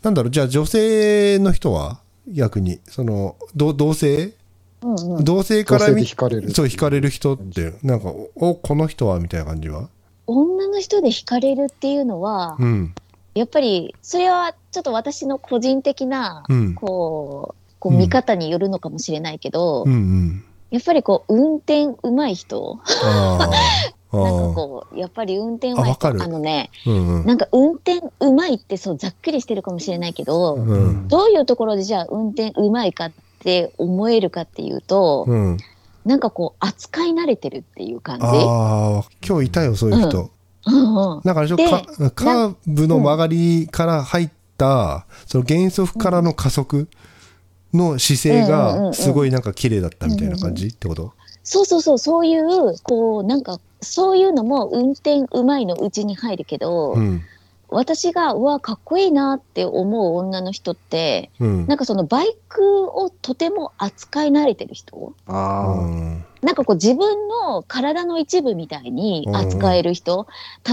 [0.02, 4.32] なんだろう、じゃあ女性の人は逆に、その、ど同性？
[4.80, 6.50] うんうん同性から見惹かれる。
[6.52, 9.88] そう、惹かれる人って、なんか、お、この人はみたいな感じは？
[10.28, 12.94] 女の人で惹かれるっていうのは、うん。
[13.34, 16.74] やっぱり、それはちょっと私の個人的な、うん。
[16.74, 20.44] こう、こううん見方によるのかもしれないけど、うんうん。
[20.70, 23.44] やっぱりこう、運転上手い人、ああ。
[23.44, 23.50] あ
[24.12, 24.54] なんかあ。
[24.54, 27.26] こう、やっぱり運転上手い人、あのね、うんうん。
[27.26, 31.08] なんか運転上手いってそうざっくりしてるかもしれないけど、うん。
[31.08, 35.56] どういうところでじゃあ運転上手いかって思えるかっていうと、うん。
[36.04, 38.24] なんかこう、扱い慣れてるっていう感じ。
[38.24, 40.18] ああ、今日いたよ、そういう人。
[40.18, 40.28] うんうん
[41.24, 41.56] なんかあれでしょ
[42.10, 46.88] カーブの曲がりから入った、その減速からの加速
[47.72, 51.12] の姿勢うんうんうんうんがすごいなんか綺麗だったみたいな感じってこと？
[51.42, 57.22] そうそうそう、そういう、こう、なんか、そういうのも運転上手いのうちに入るけど、うん。
[57.70, 61.66] 私が、うわ、かっこいいなって思う女の人って、うん。
[61.66, 65.12] なんかそのバイクをとても扱い慣れてる人？
[65.26, 70.26] あうんなんかこう自分の体の一部みたいに扱える人、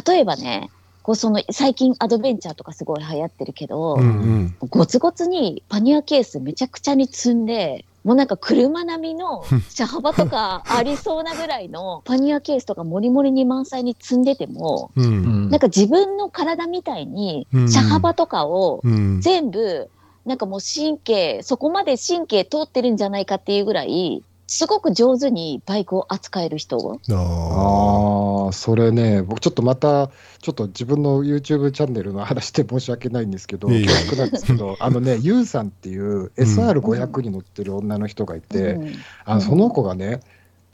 [0.08, 0.70] 例えばね、
[1.02, 4.56] こうその最近アドベンチャーとかすごい流行ってるけど、うんうん。
[4.70, 9.44] ゴツゴツにパニアケースめちゃくちゃに積んで、もうなんか車並みの
[9.76, 15.02] 車幅とかありそうなぐらいのパニアケースとかモリモリに満載に積んでても、う。
[15.02, 19.22] んんなんか自分の体みたいにうん車幅とかをうん。
[19.22, 19.90] 全部、
[20.26, 27.00] なんかもう神経、そこまで神経通ってるんじゃないかっていうぐらい、すごく上手にバイクを扱える人。
[27.10, 33.86] あああ、それね、僕ちょっとまた、ちょっと自分の YouTube チャンネルの話で申し訳ないんですけど、いえいえ。
[33.88, 38.92] 恐縮なんですけど、 あのね、ユウさんっていう SR500 に乗ってる女の人がいて、うん。
[39.26, 40.20] あのその子がね、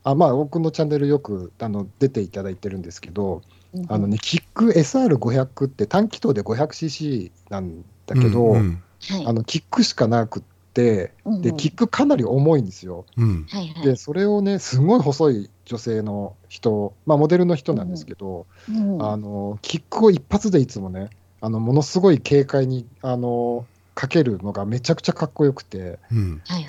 [0.03, 3.41] あまあ、僕のチャンネルよくあの出ていただいてるんですけど、
[3.87, 8.83] あのね、キック SR500 って短気筒で 500cc なんだけど、うんうん。
[9.09, 9.25] はい。
[9.27, 11.13] あのキックしかなくって、うんで、
[11.57, 13.05] キックかなり重いんですよ。
[13.17, 13.45] うん。
[13.83, 21.09] で、それをね、すごい細い女性の人、まあ、モデルの人なんですけど、うんあのキックを一発でいつもね、
[21.41, 25.99] あのものすごい軽快にあのかけるのがめちゃくちゃかっこよくて、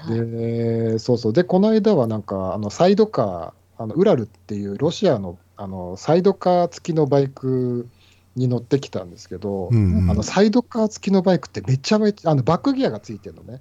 [0.08, 7.88] でそうそう、で、この間はなんか、あのサイドカー、あのウラルっていうロシアのあのサイドカー付きのバイク
[8.36, 10.10] に乗ってきたんですけど、うんうん。
[10.10, 13.60] あのサイドカー付きのバイクってめちゃめちゃ、あのバックギアがついてるのね。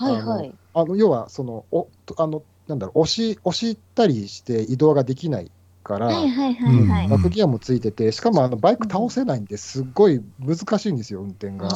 [0.00, 0.54] はいはい。
[0.72, 5.50] あの要はそのおとあのなんだろう押し押したりして移動ができない
[5.82, 7.04] から、はいはいはいはい。
[7.04, 11.70] うんバックギアもついててしかもあのバイク倒せないんですっごい難しいんですよ運転が。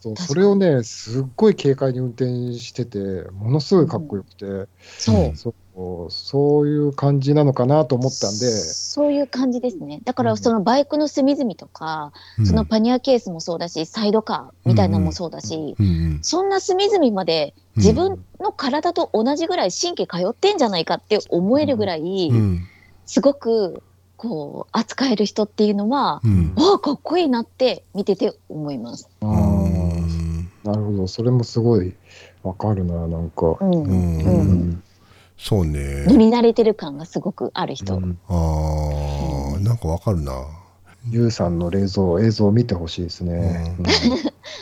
[0.00, 2.98] そうそれをねすっごい軽快に運転してて
[3.32, 4.44] ものすごいかっこよくて、
[4.98, 5.36] そう。
[5.36, 5.54] そう
[6.10, 8.46] そういう感じなのかなと思ったんで。
[8.46, 10.00] そういう感じですね。
[10.04, 10.28] だかうん。
[10.28, 12.46] らそのバイクの隅々とか、うん。
[12.46, 22.60] そのパニアケースもそうだし、サイドカーみたいなのもそうだし、うんうんそんな隅々まで自分の体と同じぐらい神経通ってんじゃないかって思えるぐらい、うん。
[23.04, 23.82] すごく
[24.16, 26.54] こう扱える人っていうのは、うん。
[26.54, 29.08] わあ、かっこいいなって見てて思います。
[29.20, 29.26] あ
[30.62, 31.08] なるほど。
[31.08, 31.94] それもすごい
[32.44, 33.56] わかるななんか。
[33.60, 33.74] うん。
[33.74, 34.18] うん。
[34.20, 34.82] うん
[35.36, 37.96] そうね乗り慣れてる感がすごくある人。
[37.96, 40.32] うんああなんかわかるな
[41.10, 43.76] ユウさんの映像映像を見てほしいですね。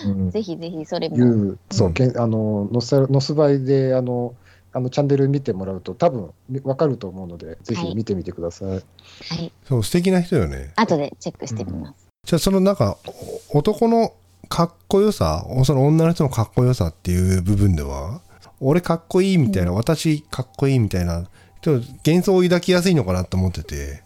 [0.05, 1.17] うんうん ぜひぜひそれも。
[1.17, 4.35] ユウそう、うんけんあのノスノスバイであの
[4.73, 6.31] あのチャンネル見てもらうと多分
[6.65, 8.69] わかると思うのでぜひ見てみてください。
[8.71, 9.53] はい。
[9.69, 12.07] そう素敵な人よね後でチェックしてみます。
[12.27, 12.97] じゃあそのなんか
[13.53, 14.15] お男の
[14.49, 18.21] かっこよさその女の人のかっこよさっていう部分では
[18.63, 21.25] 俺かっこいいみたいな、私かっこいいみたいな
[21.61, 24.03] ちょっと幻想を抱きやすいのかなと思ってて。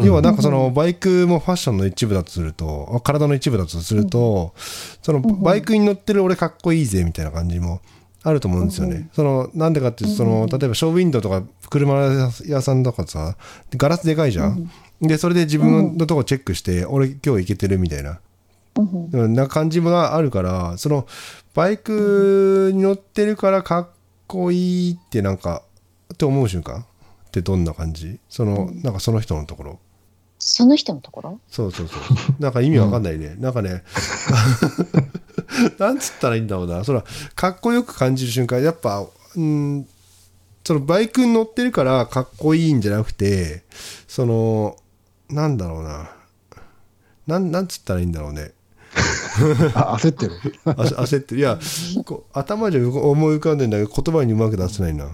[0.00, 4.54] 要はなんかそのバイクもファッションの一部だとすると体の一部だとすると
[5.02, 7.80] そのバイクに乗ってる俺かっこいいぜみたいな感じも
[8.22, 9.08] あると思うんですよね。
[9.12, 13.36] そのなんでかっていうとその例えばショーウィンドウとか車屋さんとかさ
[13.76, 14.70] ガラスでかいじゃん。
[15.02, 18.20] でそれで自分のとこチェックして俺今日行けてるみたいな
[18.76, 19.34] うんうん。
[19.34, 21.06] な感じもあるからその
[21.54, 23.88] バイクに乗ってるからかっ
[24.26, 25.62] こいいってなんか
[26.12, 26.80] って思う瞬間？
[26.80, 28.18] ってどんな感じ？
[28.28, 29.78] そのなんかその人のところ？
[30.38, 31.40] その人のところ？
[31.48, 32.42] そうそうそう。
[32.42, 33.82] なんか意味わかんないね、なんかね
[35.78, 36.82] なんつったらいいんだろうな。
[36.84, 37.04] その
[37.34, 38.62] かっこよく感じる瞬間。
[38.62, 39.04] やっぱ
[39.36, 39.86] うん
[40.64, 43.64] そのバイクに乗ってるからかっこいいんじゃなくて
[44.08, 44.76] その
[45.28, 46.10] なんだろうな。
[47.26, 48.42] なんなんつったらいいんだろうね。
[48.42, 48.59] あ
[49.40, 50.32] 焦ってる？
[50.64, 51.40] あ焦ってる。
[51.40, 51.58] いや
[52.32, 55.08] 頭じゃ思い浮かんでんだけど言葉にうまく出せないな。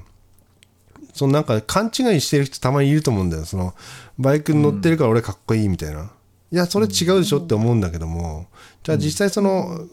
[1.13, 3.45] そのなんか勘違いしてる人たまにいると思うんだよ。
[3.45, 3.75] その
[4.19, 6.11] バイクに乗ってるから俺かっこいいみたいな、
[6.53, 8.47] いやそれ違うでしょって思うんだけども
[8.83, 9.87] じゃあ実際その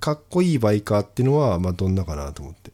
[0.00, 2.72] かっこいいバイカーっていうのはまあどんなかなと思って。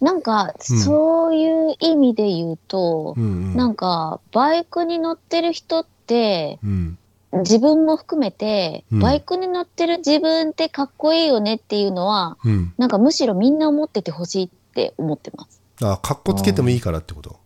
[0.00, 0.78] なんか、うん。
[0.80, 3.56] そういう意味で言うと、うんうん。
[3.56, 6.97] なんか、バイクに乗ってる人って、うん
[7.32, 8.98] 自分も含めて、うん。
[9.00, 12.72] バイクに乗ってる自分ってかっこいいよねっていうのは、うん。
[12.78, 15.60] なんかむしろみんな思っててほしいって思ってます。
[15.82, 17.36] あかっこつけてもいいからってこと？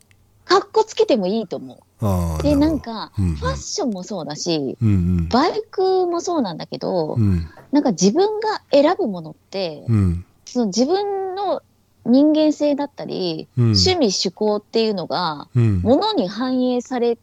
[0.44, 2.42] かっこつけてもいいと思う。
[2.42, 3.34] で、なんかか、うんうん。
[3.36, 4.92] ファッションもそうだし、うんう
[5.22, 5.28] ん。
[5.28, 7.48] バイクもそうなんだけど、うん。
[7.72, 10.24] なんか自分が選ぶものって、うん。
[10.44, 11.62] その自分の
[12.04, 13.64] 人間性だったり、うん。
[13.64, 15.80] 趣味趣向っていうのが、うん。
[15.80, 17.18] ものに反映されうんうん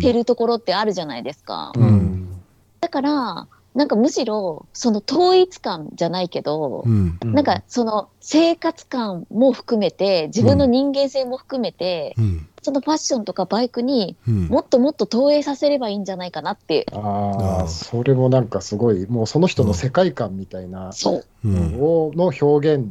[0.00, 1.72] てるところってあるじゃないですか。
[1.76, 1.82] うん。
[1.82, 2.14] うん
[2.80, 7.18] だから、なんかむしろ、その統一感じゃないけどう、ん。
[7.22, 12.46] なんかその生活感も含めて、自分の人間性も含めて、うん。
[12.62, 14.48] そのファッションとかバイクにうん。
[14.48, 17.64] もっともっと投影させればいいんじゃないかなって、ああー。
[17.64, 20.90] あ、それもなんかすごい、もうその人の世界観みたいな
[21.42, 22.86] のをの表現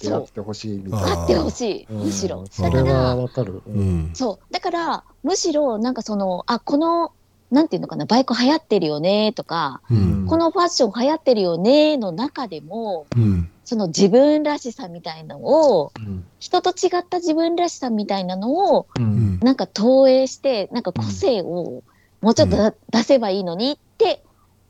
[0.00, 1.20] であってほしいみたいな。
[1.20, 2.44] あってほしい、うんむしろ。
[2.50, 3.62] そだから、わかる。
[3.66, 3.70] う。
[3.70, 4.52] んそう。
[4.52, 7.12] だから、むしろ、なんかその、あ、この、
[7.50, 19.06] なんていうのかな、バイク流行ってるよね、とか、うんこのファッション流行ってるよね、の中でも、うんその自分らしさみたいなのを、うん人と違った自分らしさみたいなのを、ううん
[19.36, 21.82] んなんか投影して、なんか個性を
[22.20, 24.22] もうちょっとだ出せばいいのにって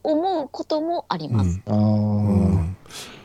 [0.05, 1.61] 思うこともあります。
[1.67, 2.77] うんあーうん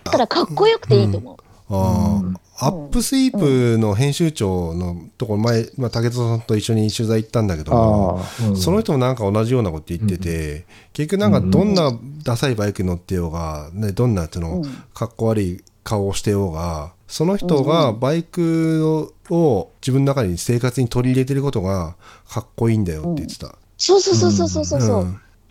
[0.03, 1.37] だからかっこよくていいと思う。
[1.73, 2.35] あうん。
[2.57, 8.21] あ、アップスイープの編集長のところ前、まあ、武田さんと一緒に取材行ったんだけど、
[8.55, 11.91] その人もなんか同じようなこと言ってて、結局なんかどんな
[12.23, 14.63] ダサいバイク乗ってようが、ね、どんなそのうん。
[14.93, 21.95] かっこ悪い顔をしてようが、その人がバイクを自分の中に生活に取り入れてることが
[22.27, 23.55] かっこいいんだよって言ってた。
[23.77, 25.03] そうそうそうそうそうそう。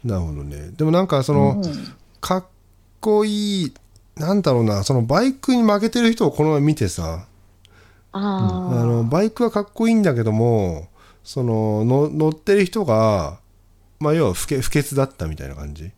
[0.05, 0.71] なるほどね。
[0.77, 1.95] でもなんかその、うん。
[2.21, 2.45] かっ
[3.01, 3.75] こいい、
[4.17, 7.27] なんだろうな、そのバイクに負けてる人をこの前見てさ、
[8.13, 10.89] ああのバイクはかっこいいんだけども、
[11.25, 13.39] そのの乗ってる人が、
[14.01, 15.91] まあ、要は不潔不潔だったみたいな感じ、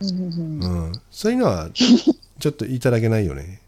[0.00, 0.92] あ、うん。
[1.10, 3.60] そういうのは ちょっといただけないよね。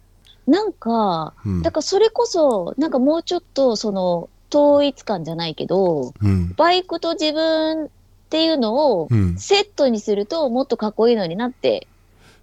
[0.47, 1.63] なんか、うん。
[1.63, 6.55] だからそれこそ、なんかもうちょっとその統一感じゃないけど、うん。
[6.57, 7.89] バイクと自分っ
[8.29, 11.87] ていうのをうん、セットにするともっとかっこいいのになって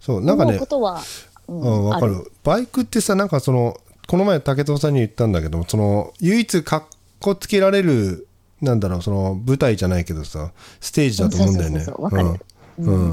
[0.03, 1.01] そうなんかねこ、とは、
[1.47, 2.31] ううん、わかある。
[2.43, 6.83] バイクってさ、なんかその、この前武藤さんに言ったんだけど、その、唯一かっ
[7.21, 8.27] こつけられる、
[8.61, 11.79] なんだろう、その、舞台じゃないけどさ、ステージだと思うんだよね。
[11.85, 13.11] そうんうん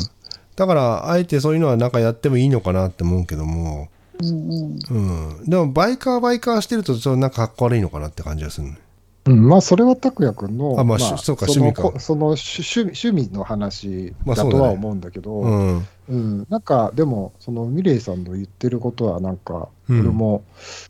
[0.57, 3.89] だから、あえてそういうのはなんかやってもいいのかなって思うけども、
[4.21, 5.45] うんうんうん。
[5.49, 8.79] でも、バイカーバイカーしてると、ちょっとなんかかっこ悪いのかなって感じがするね。
[9.27, 15.87] うん、まあ、それは拓也君の、あまあしそうかその趣趣趣味の話まあそうだとは思うんだけど、うん。
[16.09, 20.01] うん、なんか、でも、そのミレイさんの言ってることは、なんか、うん。
[20.01, 20.43] 俺も、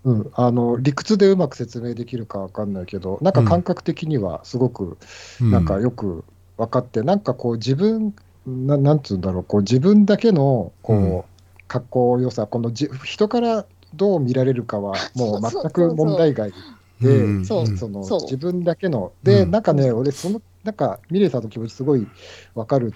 [0.05, 4.97] うんあの理屈でうまく説明できるかわかんないけど、なんか感覚的にはすごく、
[5.41, 5.51] うん。
[5.51, 6.25] なんかよく
[6.57, 8.15] 分かって、なんかこう、自分、
[8.47, 11.23] ななんつうんだろう、こう自分だけのこう、うん。
[11.67, 16.51] かっこよさ、このじ人からどう見られるかは、もう 全く問題外。
[16.51, 19.51] で、うんそううんその自分だけの、で、うん。
[19.51, 22.07] なんかね、俺、その、なんか、ミレイさんの気持ち、すごい
[22.55, 22.93] わかる、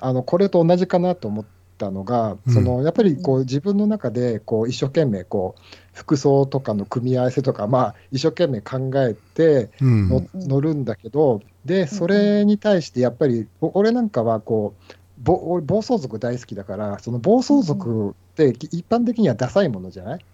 [0.00, 1.44] あのこれと同じかなと思っ
[1.78, 2.52] たのが、うん。
[2.52, 5.60] そのやっぱりこう自分の中でこう一生懸命こう、
[5.92, 10.08] 服装とかの組み合わせとか、まあ、一生懸命考えてうん。
[10.08, 20.24] の乗るんだけど、で、それに対してやっぱり、お俺なんかはこう、ぼ俺暴走族大好きだから、その暴走族って一般的にはダサいものじゃない？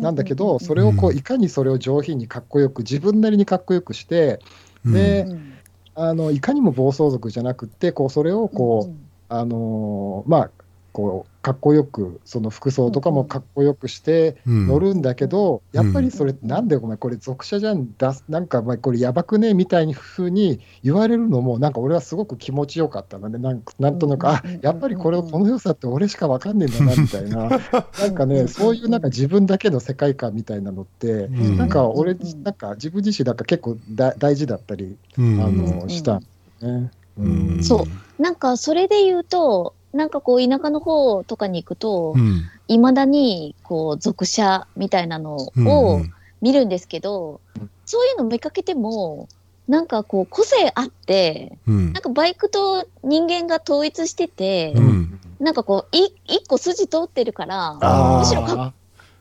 [0.00, 1.16] なんだけど、それをこううん。
[1.16, 4.44] いかにそれを上品にかっこよく、自分なりにかっこよくして、
[4.84, 4.92] うん。
[4.92, 5.62] でうん。
[5.94, 9.12] あのいかにも暴走族じゃなくって、こうそれをこう、うん。
[9.28, 10.52] あのーまあ、
[10.96, 14.66] こうかっこよく、その服装とかもかっこよくしてうん。
[14.66, 15.84] 乗るんだけど、うん。
[15.84, 27.48] やっぱりそれ、なんでお前、これ、属車じゃん、だなんか、お前、これ、やばくねみたいにふうに言われるのも、なんか俺はすごく気持ちよかったので、なんかなんとなく、あうんやっぱりこれ、この良さって俺しかわかんねえんだなみたいな、
[27.96, 31.56] なんかね、そういうなんか自分だけの世界観みたいなのって、うん。
[31.58, 35.56] なんか俺うん、なんか自分自身、なんか結構だ大事だったり、うんあうん。
[35.80, 36.20] のしたん
[36.60, 36.90] ね。
[37.16, 37.62] うん。
[37.62, 38.22] そう。
[38.22, 46.02] なんかそれで言うと、なんかこう田舎の方とかに行くとう、んいまだにこう属車みたいなのうんを
[46.40, 49.28] 見るんですけどうん、そういうの見かけても、
[49.68, 57.74] なんかこう個性あって、うんなんかバイクと人間が統一してて、うんなんかこうい一個筋通ってるから、
[58.18, 58.72] むしろか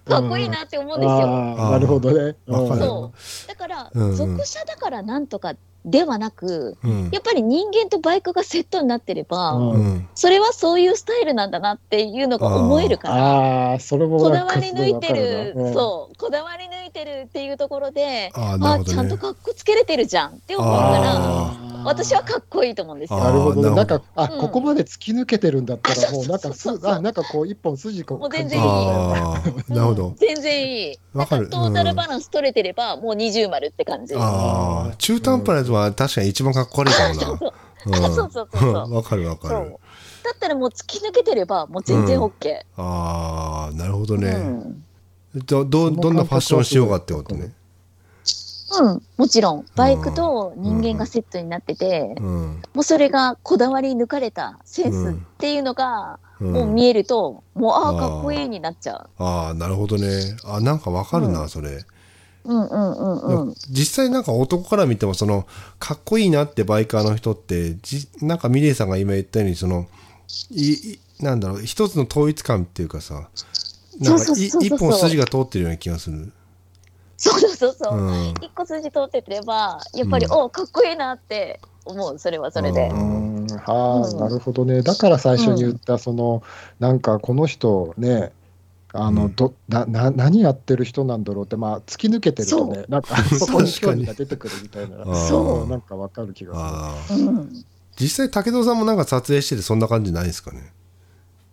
[0.05, 1.27] かっこいいなって思うんですよ。
[1.55, 2.35] なるほどね。
[2.47, 5.55] そうだから、うんうん属車だからなんとか
[5.85, 7.09] ではなく、うん。
[7.11, 9.71] やっぱり人間とバイクがセットになってれば、うん。
[9.71, 13.15] うんそれはそういうスタイルなんだなっていうのが思えるから。
[13.15, 15.61] ああ、それもこだわり抜いてる、な。
[15.63, 15.73] うん。
[15.73, 23.19] そう、こだわり抜いてるっていうところで、ああなあちゃんとかっこつけれてるじゃんって思うから、あ私はかっこいいと思うんですよ。
[23.19, 23.75] なるほどね。
[23.75, 24.39] なんか、あ、うん。
[24.39, 28.65] ここまで突き抜けてるんだったら、もうなんかすあ、なんかこう、一本筋こうもう全然いい。
[28.65, 30.07] なるほど。
[30.07, 30.99] うん全然いい。
[31.13, 31.49] わかる。
[31.49, 34.15] トータルバランス取れてれば、もう二重丸って感じ。
[34.17, 37.21] ああ中途半端なやつは確かに一番かっこ悪いかもな。
[37.25, 37.53] そう。
[38.15, 38.71] そうそうそうう。
[38.71, 39.77] ん わかるわかる。
[40.23, 42.31] だったらもう突き抜けてれば、もう全然 OK。
[42.77, 44.21] ああなるほどうん。
[44.21, 44.81] ね
[45.45, 45.91] どど。
[45.91, 47.53] どんなファッションしようかってことね。
[48.77, 52.61] うん、もちろん、バイクと人間がセットになってて、うん。
[52.73, 56.51] もうそれがこだわり抜かれたセンスっていうのが、うん。
[56.51, 60.35] もう見えると、もう、ああ、かっこいいになっちゃああなるほどね。
[60.43, 61.85] あなんかわかるうなそれ
[62.45, 62.49] う。
[62.49, 63.55] うんうんうんうん。
[63.69, 65.45] 実際なんか男から見てもその
[65.79, 69.87] かっこいいなってバイカーの人ってじなんかミレイさんが今言ったようにその
[70.51, 73.29] いいなんだろう一つの統一感っていうかさ
[73.99, 76.31] なんかそうそうそうそうい一本筋が通ってるような気がする。
[77.17, 77.97] そうそうそうそう。
[77.97, 82.93] うん一個筋通っててれば、やっぱり、うんおかっこいいなって思う、それはそれでう。
[82.93, 84.81] うん、はあ、うんなるほどね。
[84.81, 86.43] だから最初に言った、その、
[86.79, 88.31] なんかこの人ね、
[88.95, 89.35] あの、うん。
[89.35, 97.65] どなな何やってる人なんだろうって、まあ、突き抜けてるとね、なんか、そこに興味が出てくるみたいな、そう、なんかわかる気がああうん。
[97.99, 100.73] 実際武藤さんもなんか撮影しててそんな感じないですかね？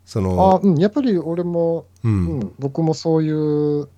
[0.05, 0.25] そする。
[0.25, 3.89] あのうん、やっぱり俺も、ううんん、僕もそういう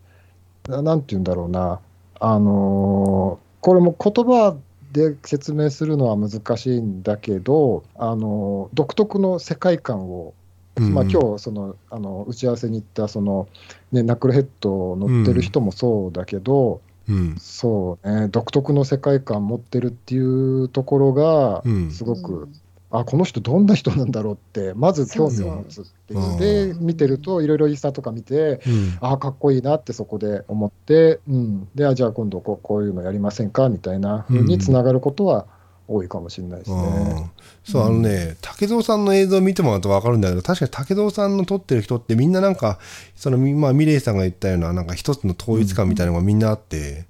[0.68, 1.80] ななんて言うんだろうな、
[2.20, 4.56] あのーこれも言葉
[4.92, 10.34] で説明するのは難しいんだけど、あのー独特の世界観を、
[10.76, 13.48] まあ今日そのあの打ち合わせに行ったその、
[13.92, 17.36] ね、ナックルヘッド乗ってる人もそうだけど、日、うん。
[17.38, 22.48] そうね、独特の世界観持ってるっていうところがうん、すごく、
[22.90, 26.38] あこの人どんな人なんだろうってまず興味を持つっていう。
[26.38, 28.98] で見てるといろいろインスタとか見てうん。
[29.00, 35.46] あかっこいいなってそこで思って、うん、であじゃあ今度こうこういうのやりませんかみたいな風につながることは
[35.86, 36.76] 多いかもしれないですね。
[36.76, 37.30] うん。
[37.64, 42.78] そうあのね竹蔵さんの映像を見てもらうと分かるんだけど確かに竹蔵さんの撮ってる人ってみんななんか
[43.16, 47.06] そのみまあミレイさんが言ったようななんか一つの統一感みたいなのがみんなあって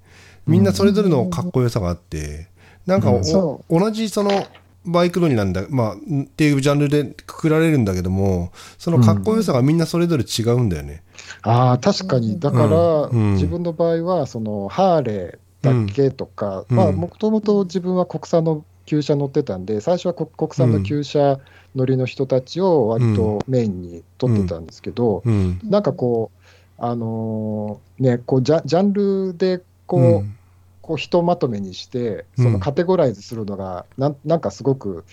[0.47, 2.47] みんなそれぞれのかっこよさがあって
[2.85, 4.45] なんかおそ同じその
[4.85, 11.01] バイク乗りなんだ、まあ、んっていうジャンルでくくられるんだけどもそのかっこよさがみんなそれぞれ違うんだよね。
[11.41, 12.39] ああ確かに。
[12.39, 13.33] だから、うん。
[13.33, 21.39] 自分の場合はそのハーレーだけとか、まあもともと自分は国産の旧車乗ってたんで最初は国国産の旧車
[21.75, 25.59] 乗りの人たちを割とメインに取ってたんですけど、うん。
[25.63, 26.39] なんかこう
[26.77, 30.35] あのーねこうジャジャンルでこう、うん。
[30.81, 32.43] こうひとまとめにして、うん。
[32.45, 35.03] そのカテゴライズするのが、なんなんかすごく、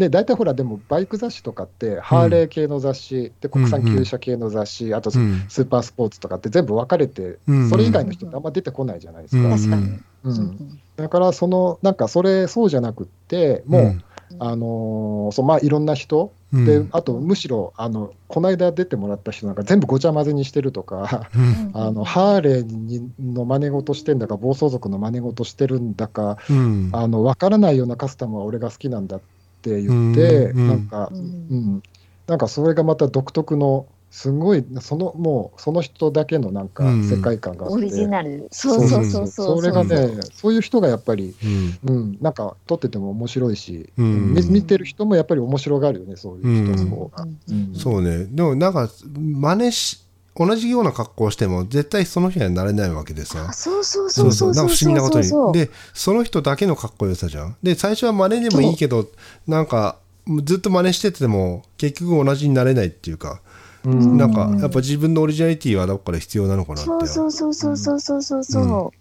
[0.00, 5.32] ね、大体ほら、でもバイク雑誌とかって、ハーレー系の雑誌、で国産旧車系の雑誌、あとスうん。
[5.46, 7.68] ーパースポーツとかって全部分かれて、うん。
[7.68, 9.42] それ以外の人ってあんま出てこないじゃないですか。
[9.42, 9.50] うん。
[9.50, 9.82] 確かに。
[9.82, 10.32] ううん。
[10.32, 14.04] んだから、そのなんかそれ、そうじゃなくって、もう、うん。
[14.38, 16.64] あのーそうまあ、いろんな人、うん。
[16.64, 21.28] であとむしろあの、この間出てもらった人なんか、全部ごちゃ混ぜにしてるとか。
[21.34, 21.70] うん。
[21.74, 26.90] あのハーレーにの真似事してんだか、暴走族の真似事してるんだか、うん。
[26.92, 29.26] あの分からないようなカスタムは俺が好きなんだって
[29.64, 31.76] 言って、うんなんか、ううん。
[31.76, 31.82] ん
[32.26, 37.04] なんかそれがまた独特の、すごい、そのもうその人だけのなんかうん。
[37.04, 38.48] 世界観があって、オリジナル。
[38.52, 39.60] そうそうそうそう。
[39.60, 41.78] それがね、そういう人がやっぱり、うん。
[41.82, 44.34] うん、なんか撮ってても面白いし、うん。
[44.34, 47.26] 見見てる人もやっぱり面白がるよね、そういう人の方が。
[47.48, 47.74] うん。
[47.74, 48.26] そうね。
[48.26, 50.06] でもなんか、真似し、
[50.40, 53.52] 同じような格好をしても、絶対その人にはなれないわけでさあ。
[53.52, 55.26] そうそうそうそうなんか不思議なことに。
[55.26, 57.56] そうで、その人だけのかっこよさじゃん。
[57.62, 59.06] で、最初は真似でもいいけど、
[59.46, 59.98] なんか、
[60.44, 63.42] ずっと真似してても、結局同じになれないっていうか、
[63.84, 67.06] うんなんか、やっぱ自分のオリジナリティはどっかで必要なのかなって。
[67.06, 68.92] そうそうそうそうそうそうそうそ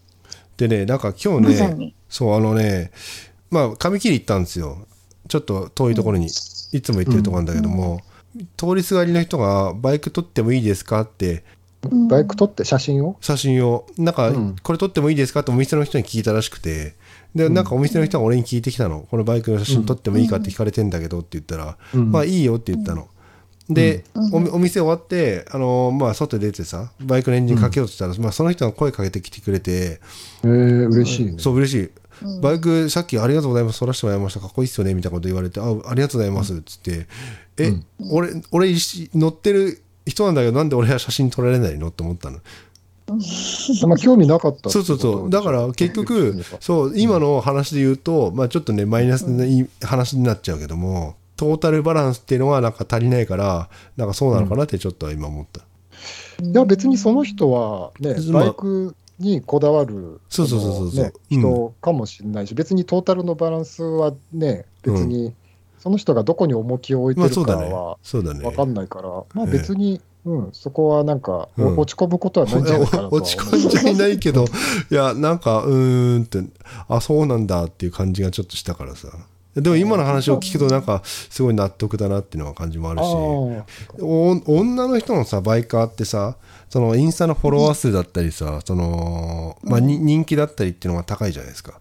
[0.57, 1.41] でね、なんか今う。
[1.41, 1.93] 日ね。
[2.09, 2.91] そう、あのね、
[3.49, 4.77] まあ、髪切り行ったんですよ。
[5.29, 8.01] ちょっと遠いところに、いつも行ってるところなんだけども、
[8.57, 11.43] 通りすがりの人が、バイク撮ってもいいですかって、
[12.09, 13.17] バイク撮って写真を？
[13.21, 16.95] 写真を、なんかうん、これ撮ってもいいですかってお店の人に聞いたらしくて、
[17.33, 19.07] で、なんかお店の人が俺に聞いてきたの。
[19.09, 22.11] このバイクの写真撮ってもいいかって聞かれてんだけどって言ったら、うん。
[22.11, 23.07] まあいいよって言ったの。
[23.69, 24.03] で、
[24.33, 30.01] お店終わって、あのまあ外出てさ、バイクのエンジンかけようとしたら、まあその人が声かけてきてくれて、
[30.43, 31.35] えー、嬉しいね。
[31.37, 31.89] そう、嬉しい。
[32.23, 32.41] うん。
[32.41, 37.07] バイクさっきありがとうございます、撮らせてもらいました、かっこいいっすよね、みたいなこと言われて、あありがとうございます、っつって、
[37.57, 37.85] え、うん。
[38.11, 41.89] 俺、俺一緒乗ってる人なんだけど、なんで俺は写真撮られないの？
[41.89, 42.39] って思ったの。
[43.09, 43.89] あん。
[43.89, 45.29] ま興味なかったそうそうそう。
[45.29, 55.61] だから結局、そう、今の話で言うと、まあちょっとね、マイナスないい話になっちゃうけども、トータルバランスっていうのはなんか足りないから、なんかそうなのかなってちょっと今思った。
[56.43, 65.33] いや、別にその人はね、まあバイクにこだわるそうそうそうそう人かもしれないし、別にトータルのバランスはね、別に
[65.79, 67.97] その人がどこに重きを置いてるかは。
[68.03, 71.79] 分かんないから、まあええ別に、うん、そこはなんか、おうん。
[71.79, 73.15] 落ち込むことはないんじゃないかなと。
[73.15, 74.43] 落ち込んじゃいないけど、
[74.91, 76.43] いや、なんか、うーんって、
[76.89, 79.07] あ、そうなんだっていう感じがちょっとしたからさ。
[79.55, 83.05] でも今の話を聞くとなんかすごい納得だなっていうのは感じもあるし。
[83.99, 86.37] 女の人のさバイカーってさ
[86.69, 91.79] そのインスタのフォロワー数だったりさその、まあ、に人気だったりっていうのが高いじゃないですか。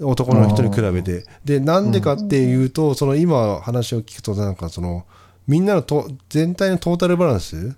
[0.00, 1.24] 男の人に比べて。
[1.44, 5.04] でなんでかっていうと、その今話を聞くとなんかその
[5.46, 7.76] みんなのと全体のトータルバランス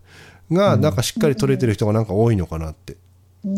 [0.51, 2.97] がなんかしっかり取れてる人がなんか多いのかなって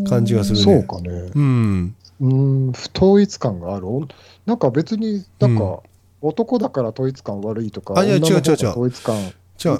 [0.09, 0.62] 感じがするね。
[0.62, 1.11] そうかね。
[1.34, 1.97] うん。
[2.18, 2.34] う
[2.68, 3.89] ん、不統一感がある？
[3.89, 4.07] お
[4.47, 5.59] なんか別に、なんうん。
[5.59, 5.80] か、
[6.22, 8.68] 男だから統一感悪いとか、あいや違う違う違う。
[8.70, 9.16] 統一感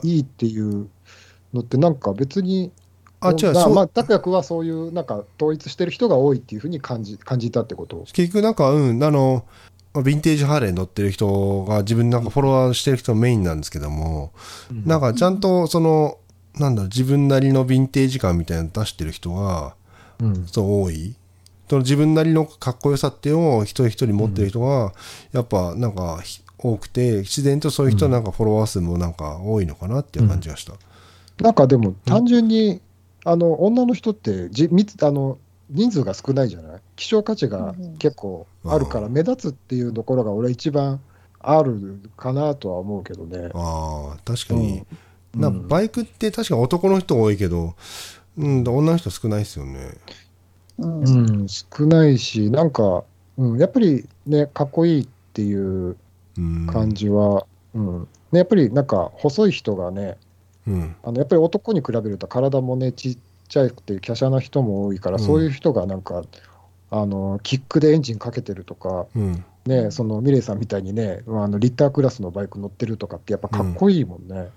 [0.03, 0.89] いいっていう
[1.55, 2.73] のって、なんか別に、
[3.29, 8.05] あ違うそうまあまあ、拓也君はそういう、なんか統一してる人が多いっていうふうに感じ感じたってこと？
[8.13, 9.45] 結局なんかうんあの
[9.95, 14.33] まあヴィンテージハーレー乗ってる人が自分なんかフォロワーしてる人のメインなんですけども、
[14.85, 16.19] なんかちゃんとその
[16.55, 19.75] なんだろう自分なりのヴィンテージ感みたいなの出してる人が
[20.21, 20.47] うん。
[20.47, 21.15] そう多い。
[21.69, 24.93] その自分なりのかっこよさっていうのを一人一人持ってる人が
[25.33, 30.73] やっぱなんかひ多くて自然とそういう人はなんかフォロワー数もなんか多いのかなっていう感じがした、
[31.43, 32.81] なんかでも、単純に、
[33.29, 36.81] あの女の人ってじみつあの人数が少ないじゃない？
[36.95, 41.01] 希少価値がうんうん結構あるから、うん目立つっていうところが俺一番
[41.41, 43.51] あるかなとは思うけどね。
[43.53, 44.79] ああ、確かに。
[44.79, 44.87] うん
[45.41, 47.75] なバイクって確か男の人多いけど、
[48.39, 49.91] うん、女の人少ないですよね。
[50.79, 53.05] うんうん、少ないし、なんか、
[53.37, 55.97] うん、やっぱりね、かっこいいっていう
[56.39, 56.67] うん。
[56.67, 60.17] 感じは、うんね、やっぱりなんか細い人がね、
[60.67, 60.97] うん。
[61.03, 66.25] あのやっぱり男に比べると体もね、ちっちゃくて、華奢な人も多いから、うんそういう人がなんか、
[66.91, 69.45] あのキックでエンジンかけてるとか、うん。
[69.67, 74.49] ね、そのミレイさんみたいにね、あのリッタークラスのバイク乗ってるとかって、やっぱかっこいいもんね。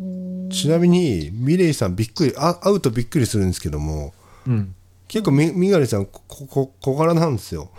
[0.00, 4.14] うんちなみに、ミレイさんびっくり、あ会うとびっくりするんですけども、
[4.46, 4.74] うん、
[5.08, 7.70] 結構み、みがりさん、ここ小柄なんですよ。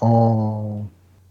[0.00, 0.08] ああ、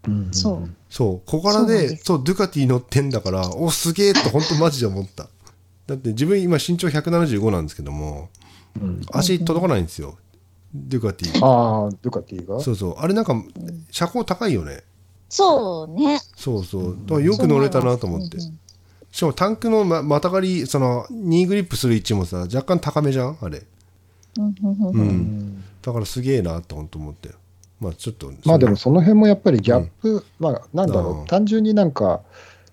[0.08, 5.28] うんそうそう、小柄で、そう、ドゥカティ乗ってんだから、お、すげえと本当マジで思った。
[5.86, 8.28] だって自分今身長175なんですけども、
[8.80, 10.18] うん足届かないんですよ。
[10.74, 11.46] ドゥカティ。
[11.46, 12.60] ああ、ドゥカティが？
[12.60, 12.94] そうそう。
[12.98, 13.34] あれなんか、
[13.90, 14.82] 車高高いよね。
[15.28, 16.20] そうね。
[16.36, 16.98] そうそう。
[17.06, 18.42] だからよく乗れたなと思ってうん。
[18.42, 18.58] うん
[19.12, 23.38] しかもタンクのままたがり、その、ニーグリップする位置もさ、若干高めじゃん？
[23.40, 23.62] あれ。
[24.38, 24.90] うんうんうんう。
[24.90, 27.30] うんんだからすげえなと本当思って。
[27.80, 28.30] まあちょっと。
[28.44, 32.20] まあでもその辺もやっぱりギャップ、まあなんだろうんう、単純になんか、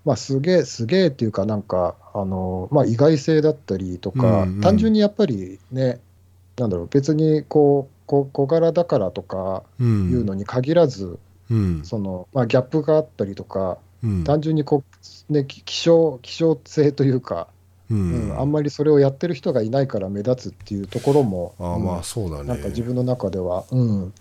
[0.04, 6.00] まあすげえ、すげえっていうか、なんか、あの、まあ意外性だったりとか、うんうん単純にやっぱりね、
[6.56, 11.18] なんだろう、別にこう、こ小柄だからとかうん、いうのに限らず、
[11.50, 11.84] うん。
[11.84, 14.24] その、まあギャップがあったりとか、うん。
[14.24, 14.84] 単純にこ
[15.28, 17.48] う、ね、き希少、希少性というか、
[17.90, 18.40] ううんん。
[18.40, 22.44] あんまりそれをやってる人がいないから目立つっていうところも、あまあそうだね。
[22.44, 24.12] なんか自分の中では、うん、うん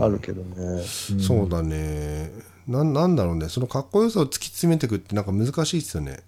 [0.00, 0.80] あるけどね。
[0.80, 2.32] んそうだね。
[2.66, 3.48] なんなんだろうね。
[3.48, 6.20] そのかっこよさを突き詰めていくってなんか難しいっすよね。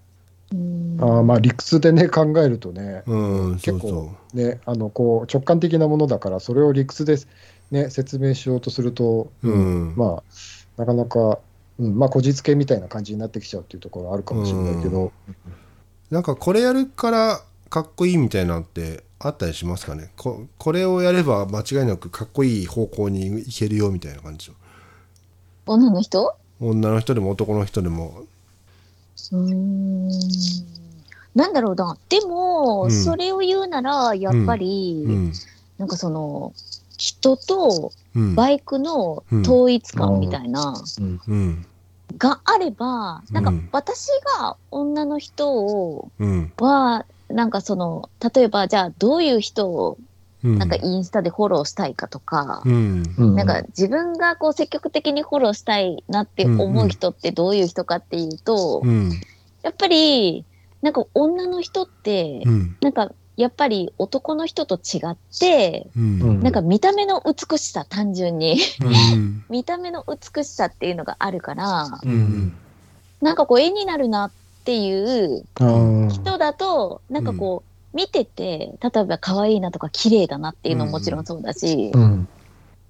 [0.53, 0.97] うん。
[0.99, 7.17] あーまあ理屈でね考えるとね、うん、そう結そ構ねあのこう直感的なものだからそれを理屈で、
[7.71, 9.49] ね、説明しようとすると、う。
[9.49, 9.57] う
[9.91, 9.93] ん。
[9.95, 11.39] まあなかなか、
[11.79, 15.11] うんまあ、こじつけみたいな感じになってきちゃうっていうところはあるかもしれないけど、
[16.09, 20.09] なんかこれやるからかっこいいみたいなのってあったりしますかね？
[20.15, 24.55] ここれをやれば間違いなくかっこいい方向に行けるよみたいな感じの。
[25.65, 26.35] 女の人？
[26.61, 28.23] 女の人でも男の人でも
[29.31, 30.09] うーん。
[31.35, 31.97] なんだろうな。
[32.09, 32.91] でも、うん。
[32.91, 35.33] それを言うなら、やっぱり、うん。
[35.77, 36.53] なんかその、
[36.97, 38.35] 人とうん。
[38.35, 40.73] バイクの統一感みたいな、
[42.17, 44.07] があれば、なんかうん私
[44.39, 46.53] が女の人を、うん。
[46.57, 50.08] は、なんかその、例えばじゃあどういう人を、うん
[50.43, 53.03] なんかインスタでフォローしたいかとか、うん。
[53.17, 53.35] うん。
[53.35, 59.11] なんか自分がこう積極的にフォローしたいなって思う人ってどういう人かっていうと、うん。
[59.63, 60.45] やっぱり、
[60.81, 62.77] なんか女の人ってう、ん。
[62.81, 66.21] なんかやっぱり男の人と違って、うん。
[66.21, 66.39] うん。
[66.41, 69.43] なんか見た目の美しさ単純に、うん。
[69.49, 72.53] 見た目の美しさっていうのがあるから、うん。
[73.21, 74.31] なんかこう絵になるなっ
[74.63, 75.45] ていう
[76.09, 82.27] 人だと、なんかこう、見てて、例えば可愛いなとか綺麗だなっていうのももちろんそうだし、うん。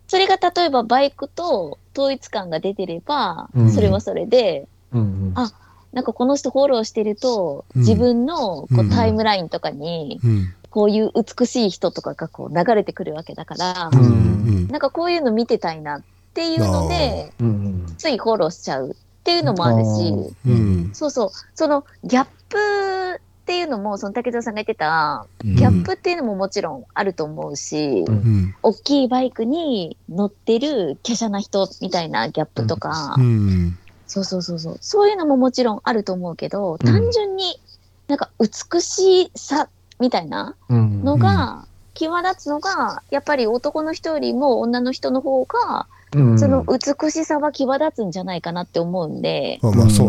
[0.07, 3.71] それが例えばバイクと統一感が出てればう、ん。
[3.71, 5.51] それはそれで、うんあ
[5.91, 7.81] なんかこの人フォローしてると、うん。
[7.81, 8.89] 自分のこううん。
[8.89, 10.53] タイムラインとかに、うん。
[10.69, 13.99] こういう美しい人とかがこう流れてくるわけだから、うん。
[13.99, 14.67] うん。
[14.67, 14.79] なん。
[14.79, 17.85] かこういうの見てたいなっていうので、うん。
[17.97, 18.93] ついフォローしちゃうっ
[19.23, 20.13] ていうのもあるし、
[20.45, 20.91] うん。
[20.93, 25.55] そうそう、そのギャップっていうのも、その竹澤さんが言ってた、うん。
[25.55, 28.07] ギャップっていうのももちろんあると思うし、うん。
[28.07, 33.75] うん大きいバイクに乗ってる華奢な人みたいなギャップとか、うん。
[34.05, 36.77] そうそうそうそう、そういうのももちろんあると思うけど、うん。
[36.77, 37.59] 単純に
[38.07, 39.67] なんか美しさ
[39.99, 41.03] みたいなうん。
[41.03, 46.39] のが、際立つのが、やっぱり男の人よりも女の人の方が、うん。
[46.39, 49.59] その美しさは際立つんじゃないかなって思うんで、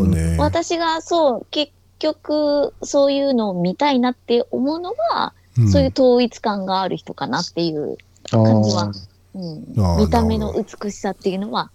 [0.03, 0.37] うね。
[0.39, 5.69] 私がそう、結局、そういうのを見たいなって思うのは、ん。
[5.69, 7.97] そういう統一感がある人かなっていう、
[8.31, 8.93] 感じは
[9.35, 9.65] うん。
[9.99, 11.71] 見た目の美しさっていうのは、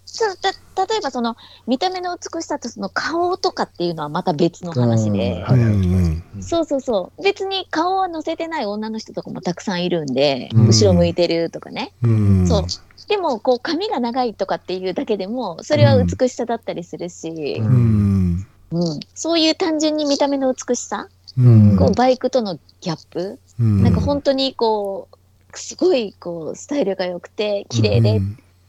[0.76, 1.36] た例えばその
[1.68, 10.68] 見た目の美しさとその顔とかっていうのはまた別の話で、はいはいうんそうそうそう、別に顔は載せてない女の人とかもたくさんいるんで、うん。
[10.68, 11.94] 後ろ向いてるとかね。
[12.04, 12.48] うん。
[12.48, 12.66] そう。
[13.08, 19.00] でも、こう、髪が長いとかっていうだけでも、それは美しさだったりするし、ううんうん。
[19.14, 21.08] そういう単純に見た目の美しさ、
[21.38, 21.78] うん。
[21.78, 23.84] こうバイクとのギャップ、うん。
[23.84, 28.18] なんか本当にこう、すごいこう、スタイルが良くて、綺麗で、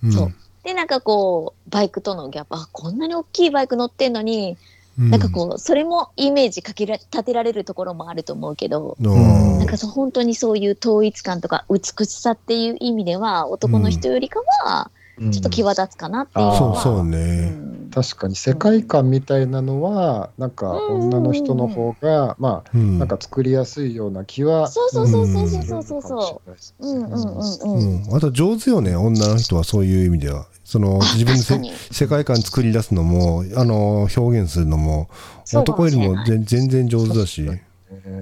[0.04, 0.12] うん。
[0.12, 0.32] そう。
[0.62, 4.56] で、なんかこう、バイクとのギャップ、あ、こんなに大きいバイク乗ってんのに、
[4.98, 9.58] なんかこう、それもイメージかけら立てられるところもあると思うけど、うん。
[9.58, 16.58] なんかそう本当にそういう統一感とか美しさっていう意味では、男の人よりかは、ちょっと際立つかなっていうのは。
[16.58, 17.46] そうそううね。
[17.50, 26.86] ん確かに世界観みたいなのは、なんか女の人の方が、まあ、うんなんか作りやすいような気はそうそうそうそうそうすそうそうう。
[26.86, 28.10] うんうんうんううん。
[28.10, 30.46] ん、あと上手よね、女の人はそういう意味では。
[30.64, 35.08] そのあ自分で世界観作り出すのも、あの表現するのも、
[35.54, 37.48] 男よりも全然上手だし。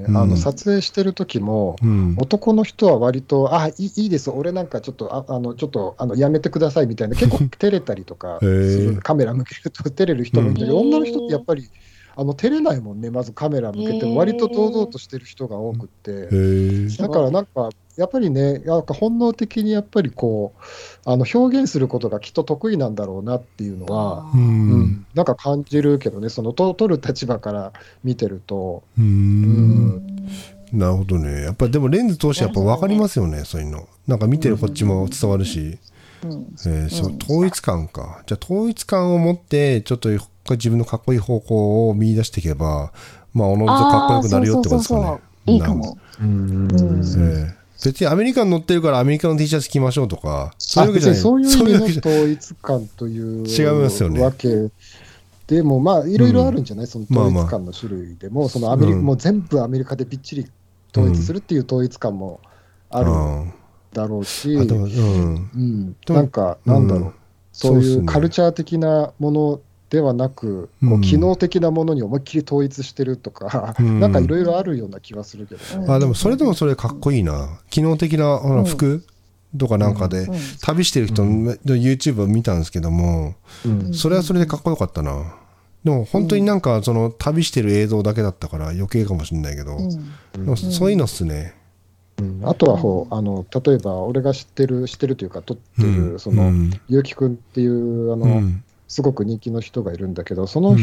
[0.08, 2.16] あの撮影してる時も、うん。
[2.18, 8.40] 男の人は割と、あいいいいです、俺なんかちょっと、ああのちょっとあのやめてくださいみたいな、結構照れたりとか
[9.02, 10.58] カメラ向けると照れる人もいる。
[10.58, 10.88] けど、うん。
[10.88, 11.68] 女の人ってやっぱり
[12.16, 16.28] あの照れないもんね、まずカメラ向けても、割と堂々としてる人が多くって。
[16.96, 20.62] だからなんか、やっぱりね、なんか本能的にやっぱりこう、
[21.04, 24.38] あの表現することがきっと得意なんだろうなっていうのは、う。
[24.38, 29.02] うんん、なんか感じるけどね、そのと撮る立場から見てると、う。
[29.02, 30.02] うんん
[30.72, 31.42] なるほどね。
[31.42, 33.88] やっぱでもレンズ通してやっぱ分かりますよね、そういうの。
[34.06, 35.78] なんか見てるこっちも伝わるし。
[36.24, 36.46] うん。
[36.66, 38.22] えー統一感か。
[38.26, 40.08] じゃあ統一感を持って、ちょっと
[40.50, 42.92] 自分のかっこいい方向を見出していけば、
[43.32, 45.00] まあ、おのずとかっこよくなるよってことですかね。
[45.00, 45.54] そうそうそうそう。
[45.54, 45.98] いいかも。
[46.20, 47.46] うんうん。
[47.46, 51.20] ええ別にアメリカに乗ってるからアメリカの T シャツ着ましょうとか、そうあいうわけじゃない。
[51.20, 54.22] そういう意味の統一感という違いますよね。
[54.22, 54.70] わけ
[55.46, 57.44] でも、まあ、いろいろあるんじゃない、その統まあまあ。
[57.44, 59.04] 一感の種類でも、そのアメリカ、うん。
[59.04, 60.46] もう全部アメリカでびっちり
[60.96, 62.40] 統一するっていう統一感も
[62.88, 63.10] ある。
[63.10, 63.52] ん
[63.94, 65.96] だろうし、うん。
[66.08, 67.12] なんか、なんだろう、うん
[67.56, 70.90] そういそうカルチャー的なものではなく、うん。
[70.90, 74.00] こう機能的なものに思いっきり統一してるとか、うん。
[74.00, 75.86] なんかいろいろあるような気はするけどね。
[75.88, 77.60] あ、でもそれでもそれかっこいいな。
[77.70, 78.64] 機能的なほらうん。
[78.64, 79.04] 服
[79.56, 80.38] とかなんかで、うん。
[80.60, 83.94] 旅してる人の YouTube を見たんですけども、うん。
[83.94, 85.36] それはそれでかっこよかったな。
[85.84, 89.78] でも本当になんかその旅してる映像だけだったから余計かもしれないけど、
[90.56, 91.54] そういうのっすね。
[92.20, 92.40] うん。
[92.44, 96.12] あとはほうあの、例えば俺が知ってる、知ってるというか、撮ってうん。
[96.12, 96.70] る、その、うん。
[96.88, 98.64] ゆうんっていうあの、うん。
[98.86, 100.76] すごく人気の人がいるんだけど、その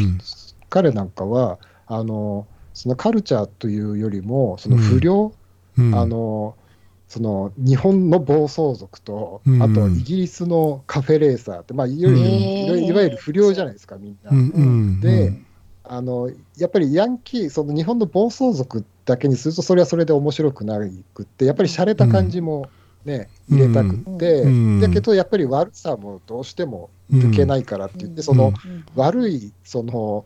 [0.68, 5.32] 彼なんかはあの、そのカルチャーというよりも、その不良、
[5.78, 5.94] うん。
[5.94, 6.56] あの
[7.08, 9.62] その日本の暴走族と、うん。
[9.62, 14.30] あとイギリスのカフェレーサーって、まあ、いわゆる、不良じゃないですか、みんな。
[15.00, 15.34] で、
[15.92, 20.78] あのやっぱりヤンキー、その日本の暴走族だけにすると、それはそれで面白くな
[21.12, 22.70] くって、やっぱり洒落た感じも
[23.04, 23.58] ね、うん。
[23.58, 24.80] 入れたくって、うん。
[24.80, 28.22] だけどやっぱり悪さもどうしても抜けないからって言って、うん。
[28.22, 28.84] そのうん。
[28.94, 30.24] 悪いその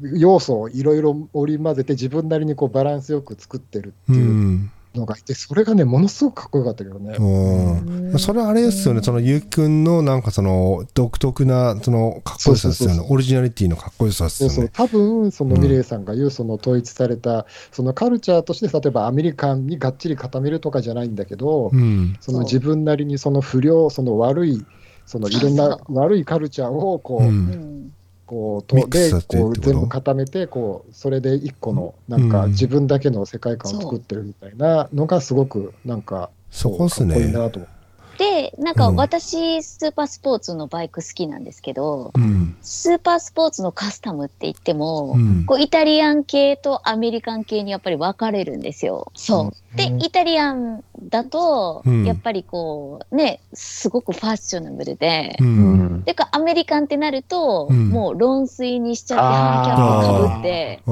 [0.00, 7.16] 要素をいろいろ織り交ぜて、自分なりにこうバランスよく作ってるってういうんのがいて、それがね、ものすごくかっこよかったけどね。
[7.18, 8.18] うん。
[8.18, 12.94] それはあれですよね、そのゆうきくんのなんかその独特なそのかっこよさですよね。
[12.96, 14.58] そうそうそう、オリジナリティのかっこよさですそうそう。
[14.60, 14.70] よね。
[14.72, 15.62] 多分そのうん。
[15.62, 22.16] ミレイさんが言うその統一されたそのカルチャーとして例えばアメリカンにがっちり固めるとかじゃないんだけど、うん。
[22.20, 24.64] その自分なりにその不良その悪い
[25.06, 27.93] そのいろんなそう悪いカルチャーをこう、ううんん
[28.26, 37.14] こうとでこう全部固めてこうそれで一個のなんかうん自分だけの世界観を作ってるみたいなのがすごくなんかそこっすね。
[37.14, 37.58] かっこいいなと。
[37.58, 37.74] 思って。
[38.16, 38.96] で、なんかうん。
[38.96, 42.56] 私、スーパースポーツのバイク好きなんですけど、うん。
[42.62, 45.44] スーパースポーツのカスタムって言っても、うん。
[45.46, 49.10] こうイタリアン系とアメリカン系にやっぱり分かれるんですよ。
[49.14, 49.76] そう。
[49.76, 50.02] で、うん。
[50.02, 57.88] イタリアンだとうん、やっぱりこう、ね、すごくファッショナブルで、うんでかアメリカンってなると、うん。
[57.88, 60.82] もう論水にしちゃって、ハンキャップかぶって、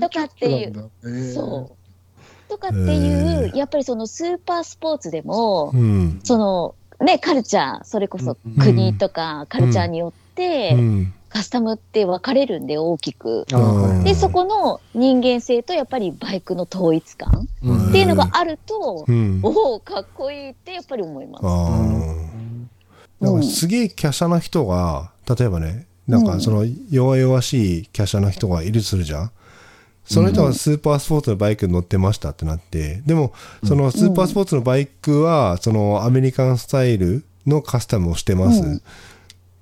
[0.00, 0.90] とかっていうなんだ。
[1.04, 1.34] へー。
[1.34, 1.76] そう。
[2.48, 6.20] とかっていう、へやっぱりそのスーパースポーツでも、うん。
[6.22, 6.74] その
[7.04, 8.54] ね、カルチャー、それこそうん。
[8.56, 11.12] 国とかカルチャーによって、うん。
[11.28, 13.46] カスタムって分かれるんで、大きく。
[14.04, 19.40] で、そこの人間性とやっぱりバイクの統一感うんっていうのがあると、うん。
[19.42, 21.44] おお、かっこいいってやっぱり思います。
[23.20, 29.30] なんかすげえ華奢な人が例えばねなんかその弱々しい華奢な人がいるとするじゃん。
[30.04, 33.32] その人がスーパースポーツのバイクに乗ってましたってなってでも
[33.64, 38.82] そのスーパースポーツのバイクはそのアメリカンスタイルのカスタムをしてます、うん。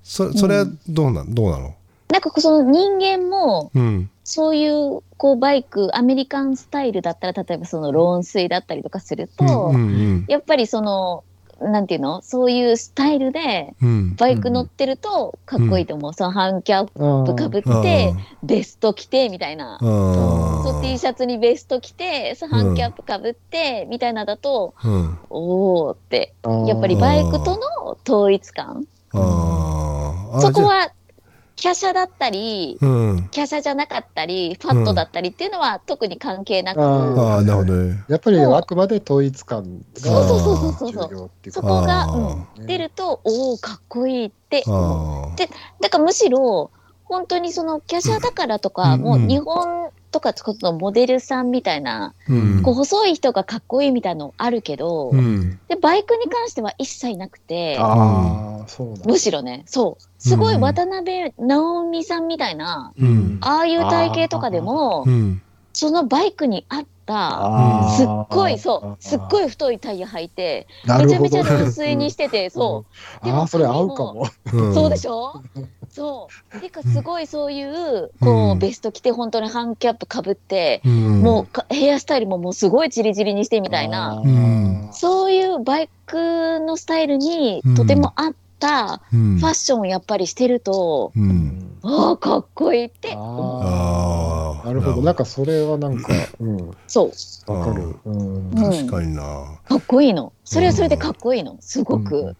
[0.03, 1.75] そそれはどうなんどうなの？
[2.09, 4.09] なんかその人間も、うん。
[4.23, 9.73] そういうこうバイク、アメリカンスタイルだったら、例えばそのローン水だったりとかすると、
[10.27, 11.23] やっぱりその、
[11.61, 12.21] なんていうの？
[12.21, 14.15] そういうスタイルでうん。
[14.15, 16.13] バイク乗ってるとかっこいいと思う。
[16.13, 19.77] そのハンキャップかぶって、ベスト着てみたいな。
[19.79, 25.17] そう T シャツにベスト着て、そうハンキャップかぶって、みたいなだと、うん。
[25.29, 26.33] おーって、
[26.67, 28.85] やっぱりバイクとの統一感。
[29.11, 30.91] そこは
[31.61, 33.29] 華奢だったり、うん。
[33.33, 38.03] 華奢じゃなかったり、ファットだったりっていうのは特に関係なく、あああ、なるほどね。
[38.09, 41.09] やっぱりあくまで統一感がそうそうそうそうそう。
[41.09, 42.05] 重要っていうそかこが、あ
[42.57, 44.63] うん、出ると、おお、かっこいいって。
[45.37, 45.49] で
[45.81, 46.71] だからむしろ、
[47.05, 49.01] 本当にその華奢だからとか、うん。
[49.01, 52.61] もう日本とかそのモデルさんみたいな、うん。
[52.63, 55.59] こう細い人がかっこいいみたいなのあるけど、うん。
[55.67, 63.37] でバイクに関しては一切なくて、ああ、そうなんだむしろね、そう、すごいうん渡辺直美さんみたいな、うん。
[63.41, 65.41] ああいう体型とかでもう、ん。
[65.75, 72.85] そのバイクに合った、すっごい、そう、すっごい太いタイヤ履いて、めちゃめちゃ純粋にしてて、そ
[73.21, 73.25] う。
[73.25, 74.27] でもああ、それ合うかも。
[74.53, 75.33] うんそうでしょ？
[75.89, 76.59] そう。
[76.59, 78.57] てか、すごいそういう、うこん。
[78.57, 81.21] う、ベスト着て、本当にハンキャップかぶって、うん。
[81.21, 84.89] もうか、ヘアスタイルももうすごいチリチリにしてみたいな、うん。
[84.93, 91.19] そういうバイクのスタイルにうんとても合ったうん、ファッションをやっぱりしてると、う。
[91.19, 93.61] うんんああ、かっこいいってあ思う。
[93.63, 95.01] あなるほど。
[95.03, 97.11] なんかそれはなんか、うん、そ
[97.47, 97.51] う。
[97.51, 97.95] わかる。
[98.05, 99.59] うんうん確かにな。
[99.67, 100.33] かっこいいの。
[100.43, 101.57] それはそれでかっこいいの。
[101.59, 102.35] すごうんく。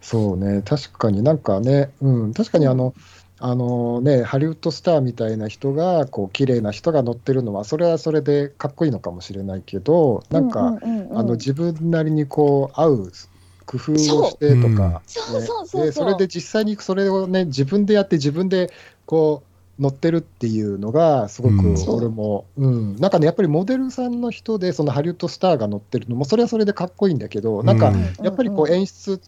[0.00, 2.94] そうね、確かになんかね、うん、確かにあの、
[3.38, 10.78] あのね、ハリウッドスターみたいな人が、こう、綺麗な人が乗ってるのは、それはそれでかっこいいのかもしれないけど、なんか、
[11.14, 13.12] あの、自分なりにこう、合う
[13.70, 15.40] 工夫をしてとか、そう。
[15.40, 18.72] ねそうそうそうでそれで実際にそれをね、自分でやって、自分で
[19.06, 19.44] こ
[19.78, 21.88] う、乗ってるっていうのが、すごくうん。
[21.88, 22.66] 俺も、う。
[22.66, 28.24] ん、なんかね、やっぱりモデルさんの人で、そのハリウッドスターが乗ってるのも、それはそれでかっこいいんだけど、なんか、うん。
[28.24, 28.72] やっぱりこううん。
[28.74, 29.18] 演出っ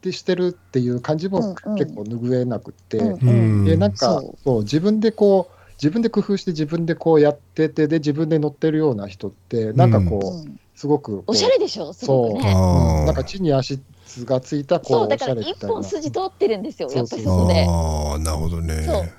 [0.00, 1.78] てしてるっていう感じもうんうん。
[1.78, 3.64] 結構拭えなくって、うんうん。
[3.64, 4.62] でなんかそう。
[4.62, 10.60] 自分でこう自分で工夫して自分でこうやっててで自分で乗ってるような人ってなんかこう、うん。
[10.74, 12.54] すごくおしゃれでしょ、すごくね。
[12.54, 13.78] なんか地に足
[14.24, 17.66] がついたこそうう、おしだから一本筋通ってるんですよ、やっぱりそうそこで。
[17.68, 18.82] ああ、なるほどね。
[18.82, 19.12] そう。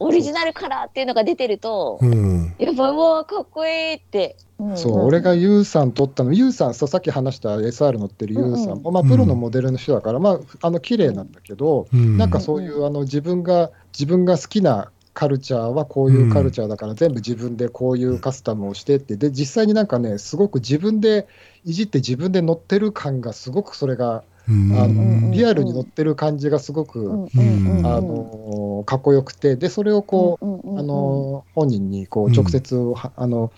[0.00, 2.54] オリジナルカラーっていうのが出てると、うん。
[2.58, 4.36] やっぱ、うわーかっこいいって。
[4.62, 4.76] ん。
[4.76, 12.16] そう、俺がユウさん撮ったの、ユウさん、そうさっき話した SR 乗ってるユウさんも、まあ、プロのモデルの人だから、まあ、あの綺麗なんだけど、うん。
[12.16, 21.26] なんかそういうあの自分が自分が好きなカルチャーはこういうカルチャーだから、全部自分でこういうカスタムをしてって、で実際になんかね、すごく自分で
[21.64, 27.78] いじって自分で乗ってる感がすごくそれが、うんあうんのリアルに乗ってる感じがすごく、うんうんうん。
[27.78, 27.86] うん。
[27.86, 30.78] あのかっこよくて、でそれをこう、うんうんうんうん。
[30.78, 32.32] あの本人にこううん。
[32.32, 33.52] 直接、はあの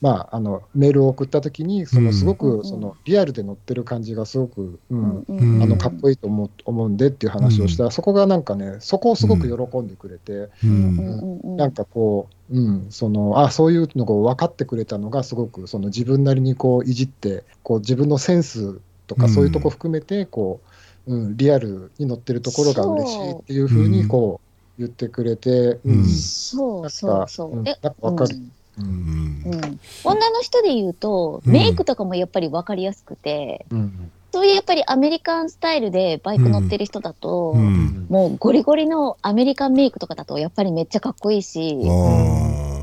[0.00, 5.54] まあ、あのメールを送ったときに、そのすごうんくそのリアルで乗ってる感じがすごく、うんうんうん。
[5.54, 5.62] うん。
[5.62, 10.98] あのかっこいいと思う思うんでっていう話をしたら、そこがなんかね、そこをすごく喜んでくれて、ううんん。
[10.98, 11.56] うんうん。
[11.56, 19.30] なんかこう、うん、そのあそういうのが分かってくれたのが、すごくその自分なりにこういじって、こう自分のセンスとか、うん。
[19.30, 20.60] そういうとこ含めてこ
[21.06, 25.98] う、うん、リアルに乗ってるところが嬉しいっていうふうにこう言ってくれて、うん。
[25.98, 26.04] うん。
[26.06, 27.56] そうそうそう。
[27.56, 28.36] なんえか分かる。
[28.78, 29.44] うん。
[29.46, 29.54] うん。
[29.54, 29.80] うん。
[30.04, 31.52] 女の人で言うと、うん。
[31.52, 34.10] メイクとかもやっぱり分かりやすくて、うん。
[34.32, 38.06] そういうやっぱりアメリカンスタイルでバイク乗ってる人だと、うん。
[38.08, 42.73] もうゴリゴリのアメリカンメイクとかだとやっぱりめっちゃかっこいいし、あ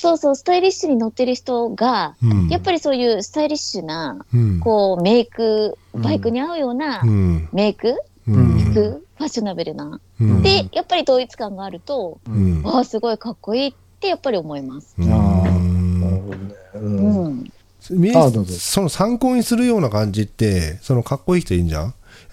[0.00, 2.16] そうそう、スタイリッシュに乗ってる人が、あ。
[2.22, 4.60] うんやっぱりそういうスタイリッシュな、うん。
[4.60, 7.48] こう、メイク、うんバイクに合うようなうん。
[7.52, 7.94] メイク、
[8.28, 8.58] うん。
[8.60, 10.00] 服、ファッショナブルな。
[10.20, 12.62] うんで、やっぱり統一感があると、うん。
[12.62, 14.94] わあ、すごいかっこいいってやっぱり思います。
[14.98, 16.54] うんあなるほどね。
[16.74, 21.82] ううんその参考にするような感じって、そのかっこいい人いいんじゃん？
[21.82, 21.88] や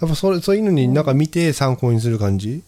[0.05, 2.61] っぱそれ、そういうのになんか見て参考にする感じ？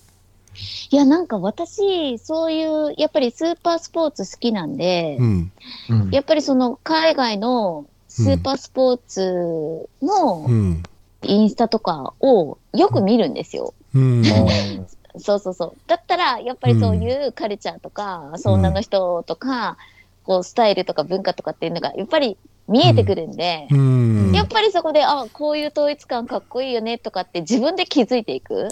[0.92, 5.52] いや、なんか私、そういう、やっぱりスーパースポーツ好きなんで、うん。
[5.90, 10.84] うんやっぱりその海外のスーパースポーツのうん。
[11.22, 13.74] インスタとかをよく見るんですよ。
[13.94, 14.24] うん。
[15.18, 15.74] そうそうそう。
[15.88, 19.78] だったら、やっぱりそういうカルチャーとか、そう女の人とか、
[20.24, 22.38] こう、スタイルとか文化とかっていうのが、やっぱり
[22.70, 24.32] 見えてくるんで、うん。
[24.34, 28.70] やっぱりそこで、あ、こういう統一感かっこいいよねとかって自分で気づいていく。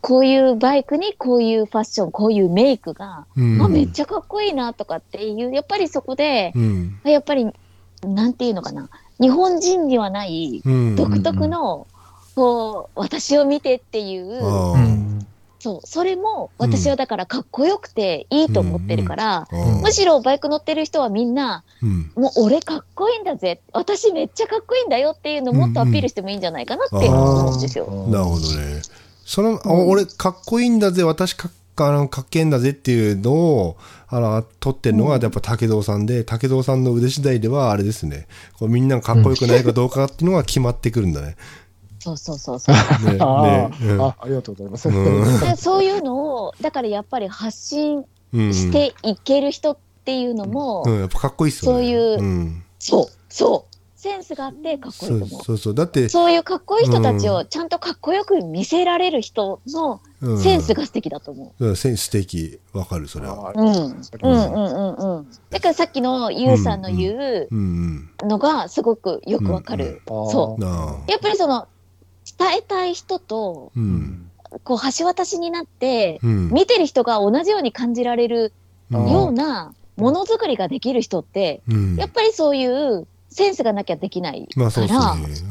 [0.00, 7.00] こういうバイクにこういうファッション、こういうメイクが、うんあ、めっちゃかっこいいなとかっていう、やっぱりそこで、うん。
[7.04, 7.50] やっぱり、
[8.02, 8.88] なんていうのかな、
[9.20, 10.96] 日本人にはないうん。
[10.96, 11.86] 独特の、
[12.34, 14.42] こう、私を見てっていう、
[15.64, 22.10] そう、それも私はだからかっこよくていいと思ってるから、うんむしろバイク乗ってる人はみんな、うん。
[22.16, 27.86] もう俺かっこいいんだぜ、私めっちゃかっこいいんだよっていうのをもっとアピールしてもいいんじゃないかなって思うんですよ。
[28.10, 28.82] なるほどね。
[29.24, 33.76] その、あ俺、かっこいいんだぜ、私かっあのかっけえんだぜっていうのを、
[34.08, 38.28] あの、撮ってるのが、やっぱ武道さんで、武道さんの腕次第では、あれですね。
[38.58, 41.36] こうみんながかっこよくないかどうかっていうのが決まってくるんだね。
[42.04, 42.74] そうそうそうそう。
[42.74, 44.88] ねあねうんああありがとうございます。
[44.90, 51.78] うんでそういうのを、だからやっぱり発信うんしていける人っていうのも、うん、やっぱかっこいいっすよね。
[51.78, 53.74] そういううん、そう、そう。
[53.96, 55.28] センスがあってかっこいいと思う。
[55.28, 55.74] そうそうそう。
[55.74, 62.60] だって、そういうかっこいい人たちをちゃんとかっこよく見せられる人のうんセンスが素敵だと思うんセンス素敵。
[62.74, 63.54] わかる、それは。
[63.56, 63.58] う。
[63.58, 63.66] うん。
[63.66, 65.26] うんうんうんうんうん。
[65.48, 70.02] だからさっきのゆうさんの言ううんのがすごくよくわかる。
[70.06, 70.58] うんそ。
[70.58, 70.62] う。
[71.10, 71.66] やっぱりその、
[72.38, 73.80] 伝えたい人と、う。
[73.80, 74.30] うんん
[74.62, 76.50] こう、橋渡しになって、うん。
[76.50, 78.52] 見てる人が同じように感じられる
[78.92, 84.92] うんようなものづくりができる人って、うんやっぱりそういうセンスがなきゃできないまあそうね。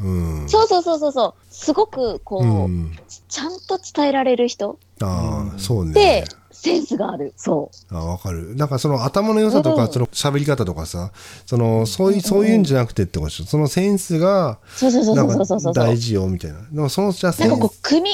[0.03, 0.49] うん。
[0.49, 2.97] そうそうそうそうそう、すごくこう、うん。
[3.27, 6.23] ちゃんと伝えられる人ああ、そうねで。
[6.63, 7.33] センスがある。
[7.35, 7.95] そう。
[7.95, 8.55] あわかる。
[8.55, 11.11] なんかその頭の良さとか、うんその喋り方とかさ、
[11.45, 13.45] その、そういう、そういうんじゃなくてってことでしょ？
[13.45, 15.73] そのセンスが、そうそうそうそうそうそう。
[15.73, 16.61] 大事よ、みたいな。
[16.71, 18.09] でもその、じゃあセンスなんかこう、組み、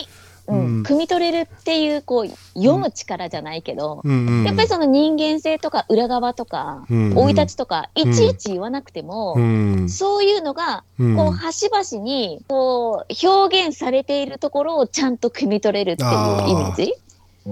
[0.48, 2.28] うん、うん組み取れるっていう、こう、
[2.60, 4.44] 読む力じゃないけど、うんうん。
[4.46, 9.90] やっぱりその人間性とか裏側とか、うん生い立ちとか、いちいち言わなくても、うん。
[9.90, 16.96] そういうのが、うんこう、端々に、こう、表現されているところをちゃんと汲み取れるっていうイメージ？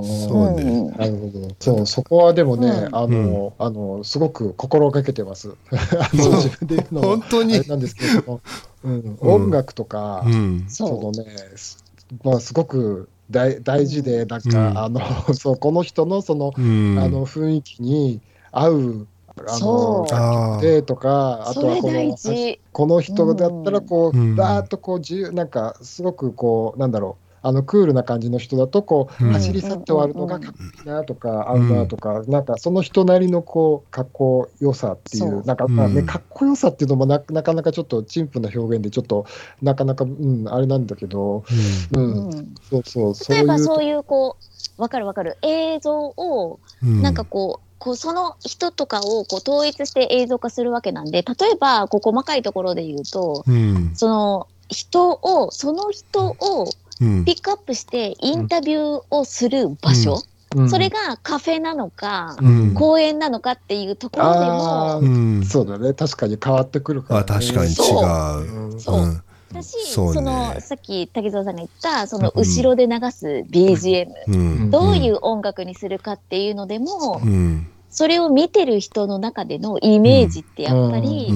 [0.03, 0.91] そうね。
[0.97, 1.55] なるほど。
[1.59, 2.95] そう、そこはでもね、うん。
[2.95, 5.55] あの、あの、すごく心がけてます。
[5.71, 7.55] あの、自分で言うのも本当に。
[7.55, 8.41] あれなんですけれども、
[8.83, 9.31] うん、うん。
[9.33, 10.65] 音楽とか、うん。
[10.69, 11.25] そそのね、
[11.55, 11.77] す
[12.23, 14.77] まあ、すごく大大事で、なんか、うん。
[14.77, 14.99] あの、
[15.33, 16.99] そう、この人のその、うん。
[16.99, 18.21] あの、雰囲気に
[18.51, 19.07] 合う、
[19.47, 20.01] あそう。
[20.01, 21.49] の、楽曲でとか、う。
[21.49, 22.59] あとはこの、事。
[22.71, 24.35] この人だったら、こう、うん。
[24.35, 29.31] バーっとこう、自由、なんか、すごくこう、なんだろう、あの、クールな感じの人だと、こう、うん。
[29.33, 35.29] 走り去って終わるのがかっこいいなとか、合うなとか、なんか、その人なりの、こう、かっこよさっていそう。
[35.39, 36.05] う、なんか、まあね、うん。
[36.05, 39.25] かっこよさっていうのもな、なかなかちょっと、陳腐な表現で、ちょっと、
[39.61, 41.43] なかなか、うん、あれなんだけど、
[41.91, 42.29] う、うん。
[42.29, 44.37] んそうそう、そう例えばそういう、こ
[44.77, 45.37] う、わかるわかる。
[45.41, 47.01] 映像を、うん。
[47.01, 53.91] なんかこう、こうその人とかをこう統一して映像化するわけなんで、例えば、こう細かいところで言うと、うん。
[53.95, 56.67] その人を、その人をうん。
[56.99, 60.37] ピックアップしてインタビューをする場所、うん
[60.69, 62.73] それがカフェなのか、うん。
[62.73, 65.43] 公園なのかっていうところであも、うん。
[65.45, 67.27] そうだね、確かに変わってくるから、あ、ね。
[67.27, 68.71] 確かに違そうう。
[68.71, 69.23] うんそううん。
[69.53, 74.71] だし、そうねそのさっき滝沢さんが言った、その後ろで流す BGM、うん。
[74.71, 77.67] どういう音楽にするかっていうのでも、うん。
[77.97, 81.33] それを見てる人の中でのイメージってやっぱり。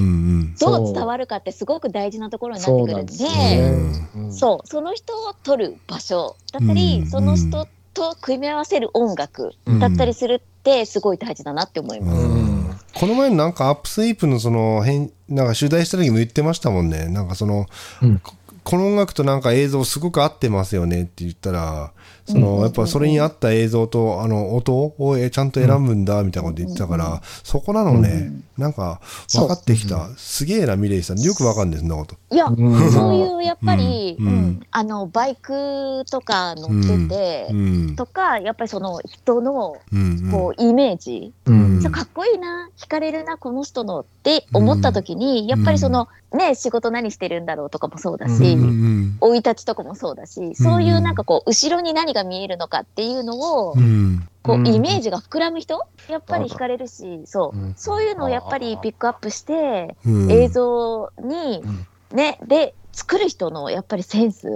[0.59, 12.22] どう伝わるかってすごく大事なところになってくるんで、そうそう、その人を撮る場所だったり、うんその人と組み合わせる音楽だったりするってすごい大事だなって思います。
[12.22, 12.80] うん。
[12.93, 17.07] この前のなんかアップスイープのその変なんか取材した時も言ってましたもんね。
[17.07, 17.66] なんかその、
[18.03, 18.20] うん。
[18.20, 21.91] ここの音楽となんか映像すごく合ってますよねって言ったら
[22.32, 29.01] そのやっぱそれに合った映像とあの音をえちゃんと選ぶんだみたいなこと言ってたから、そこなのね、なんか
[29.34, 31.20] 分かってきた、すげえなミレイさん。
[31.20, 32.16] よく分かるんですそんなこと。
[32.30, 32.91] いや、うん。
[32.91, 34.28] そういうやっぱり、うん。
[34.28, 34.59] うん。
[34.72, 37.95] あのバイクとか乗ってて、うん。
[37.95, 41.34] とかやっぱりその人のうんこうイメージ、
[41.89, 54.68] かっこいいな惹かれるなこの人のって思った時に、やっぱりそのね仕事何してるんだろうとかもそうだし、うんうん生い立ちとかもそうだしそういうなんかこう後ろに何が見えるのかっていうのを、うんこううん。
[54.68, 55.80] イメージが膨らむ人？
[56.10, 57.74] やっぱり惹かれるしそう、うん。
[57.76, 60.32] そういうのをやっぱりピックアップしてうん。
[60.32, 61.64] 映像に
[62.12, 64.48] ねで作る人のやっぱりセンス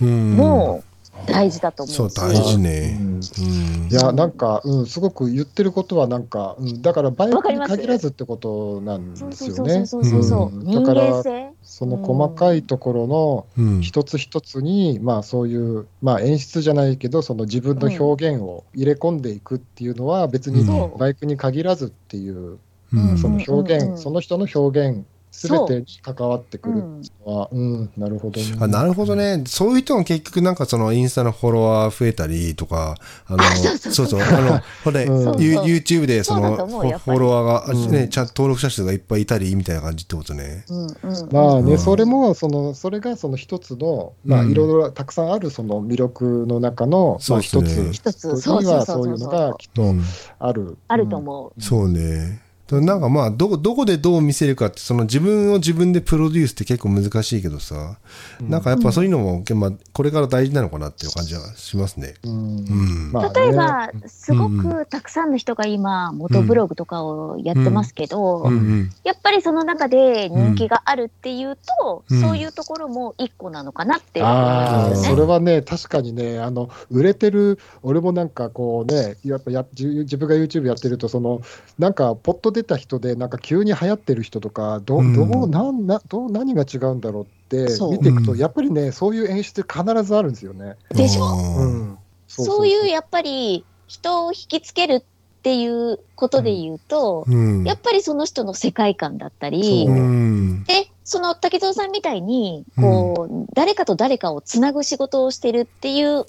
[0.00, 0.36] うん。
[0.36, 0.82] も
[1.26, 1.94] 大事だと思う。
[1.94, 3.14] し、そう大事ね、うん。
[3.14, 3.88] うん。
[3.90, 9.34] いや、なんか、うん、すごく言ってることは、なんか、うん、だからバイクに限らずってことなんですよね。
[9.36, 10.62] そうそうそうそうそう、う。
[10.62, 10.66] ん。
[10.66, 11.52] 人だから間性。
[11.62, 13.80] その細かいところのうん。
[13.80, 20.64] 一つ一つに、まあそういう、まあ演出じゃないけど、その自分の表現を入れ込んでいくっていうのは、別に
[20.98, 22.58] バイクに限らずっていう、
[22.92, 23.18] うん。
[23.18, 25.04] その表現、その人の表現、
[25.34, 27.02] すべてに関わってくるうん。
[27.26, 28.46] のは、うん、なるほどね。
[28.60, 29.42] あなるほどね。
[29.46, 32.94] そういう人が結局なんかそのインスタのフォロワー増えたりとか、
[33.26, 34.06] あの、 そうそうそう。
[34.06, 37.90] そう、あの、 ほれ、うん YouTube でそのフォロワーが、うん。
[37.90, 40.64] ね、ちゃんと登録者数がいっぱいいたりみたいな感じってことね。
[40.68, 41.78] うんうんまあね、うん。
[41.78, 44.52] それも、その、それがその一つの、まあうん。
[44.52, 47.68] いろいろたくさんあるその魅力の中の、うですね。
[47.68, 50.02] つ、一つにそうそうはそういうのがきっとうん、
[50.38, 50.78] ある。
[50.86, 51.62] あると思う。
[51.62, 52.43] そうね。
[52.80, 57.98] なんかまあどこ、どこでどう見せるかって、その自分を自分でプロデュースって結構難しいけどさ、
[58.40, 62.14] なんかやっぱそういうのも、まあ、これから大事なのかなっていう感じはしますね。
[62.24, 63.12] うんうん。
[63.12, 68.90] まあね例えば、すごうんくたくさんの人が今、元ブログとかをやってますけど、うんうん。
[69.04, 74.96] やっぱりその中で人気があるっていうと、うんそういうところも一個なのかなってね。
[74.96, 81.42] それはね、確かにね、あの売れてる、俺もなんかこうね、やっぱや自自分が YouTube やってると、その
[81.78, 85.14] なんか、ポッと出た人で、なんか急に流行ってる人とか、どうん。
[85.14, 87.92] どうなんなどう何が違うんだろうってそう。
[87.92, 88.38] 見ていくと、うん。
[88.38, 90.76] やっぱりね、そういう演出必ずあるんですよね。
[90.90, 92.66] でしょあーうん、そう。
[92.66, 95.02] いうやっぱり人を引きつけるっ
[95.42, 97.64] ていうことで言うと、うん。
[97.64, 99.94] やっぱりその人の世界観だったり、そう。
[99.94, 100.64] うん。
[100.64, 106.24] で、その竹蔵さんみたいに、こう、誰かと誰かをつなぐ仕事をしてるっていう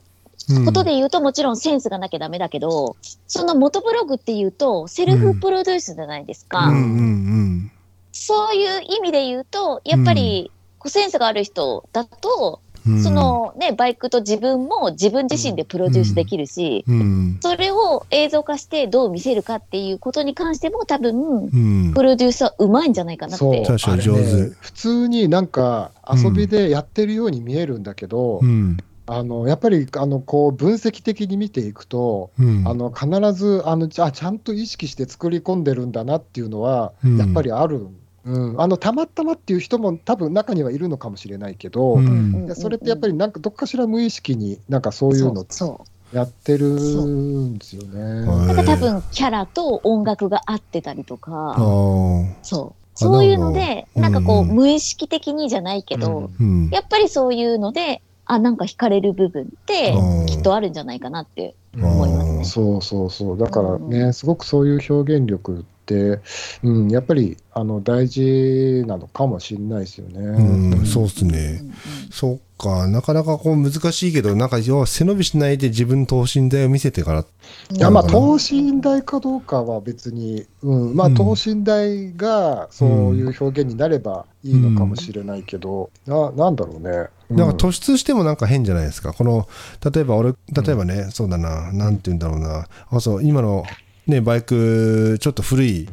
[0.65, 2.95] ことで言うと、もちろんセンスがなきゃダメだけど、
[3.27, 6.67] その元ブログっていうと、セルフプロデュースじゃないですか。
[6.67, 7.71] うんうん
[8.17, 13.03] そういう意味で言うと、やっぱり、こうセンスがある人だと、うん。
[13.03, 21.57] そのね、バイクと自分も自分自身でプロデュースできるし、うん、それを映像化してどう見せるかっていうことに関しても多分、う
[21.89, 21.93] ん。
[21.93, 23.65] プロデュースはうまいんじゃないかなっそうて。
[23.65, 28.77] 確か上手ね普通になんか遊びでやってるように見えるんだけど、うん。
[29.07, 32.67] あのやっぱりあのこう分析的に見ていくと、うん。
[32.67, 37.17] あの必ずあのじゃあちゃんと意識して作り込んでるんだなっていうのは、うん。
[37.17, 37.87] やっぱりある、
[38.25, 42.55] うん、あのたまたまっていう人も多分中にはいるのかもしれないけど、うん。
[42.55, 46.15] それってやっぱりなんかどっかしら無意識になんかそういうのそう。
[46.15, 48.27] やってるんですよね。
[48.27, 52.33] はいなんか多分キャラと音楽が合ってたりとあか、ー。
[52.41, 52.69] そう。
[52.69, 54.49] あそういうので、なんかこう、うん。
[54.49, 56.69] うん無意識的にじゃないけど、うん。
[56.69, 62.43] やっぱりそういうので、あ、なんか惹かれる部分ってうん、きっとあるんじゃないかなってうん思いますね。
[62.45, 66.19] そうそうそう、だからね、うすごくそういう表現力って、
[66.63, 70.19] うん、やっぱりあの大事なのかもしれないですよね。
[70.19, 71.59] うん、そうっすね。
[71.61, 71.73] うんうん
[72.15, 77.25] そっか、なかなかこう難しいけど、なんか要は背伸びしないで自分の等身大を見せてから。
[77.73, 87.09] いやまあ等身大かどうかは別に、うん、まあうん等身大がそういう表現になればいいのかもしれないけど、ななんだろうね。
[87.29, 89.11] うなんか突出してもなんか変じゃないですか。
[89.11, 89.49] この、
[89.83, 92.69] 例えば俺、例えばね、そうだな、なんて言うんだろうな。
[92.91, 93.65] あ、そう、今の
[94.07, 95.89] ね、バイク、ちょっと古い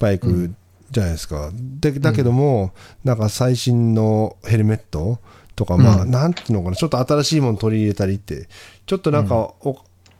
[0.00, 0.50] バイク
[0.90, 1.52] じゃないですか。
[1.54, 2.72] でだけども、
[3.04, 5.20] なんか最新のヘルメット
[5.60, 8.48] とか、まあ、うんなんていうのかな、ちょっと新しいもの取り入れたりって、
[8.86, 9.76] ちょっとなんか、お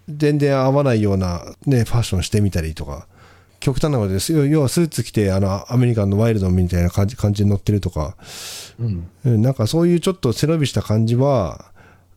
[0.07, 3.07] 全然合わないようなね、ファッションしてみたりとか。
[3.59, 4.33] 極端なことです。
[4.33, 8.17] 要要はスーツ着て、あの、アメリカンのワイルドみたいな感じ感じに乗ってるとか、
[8.79, 11.67] うんうんなんかそういうちょっと背伸びした感じは、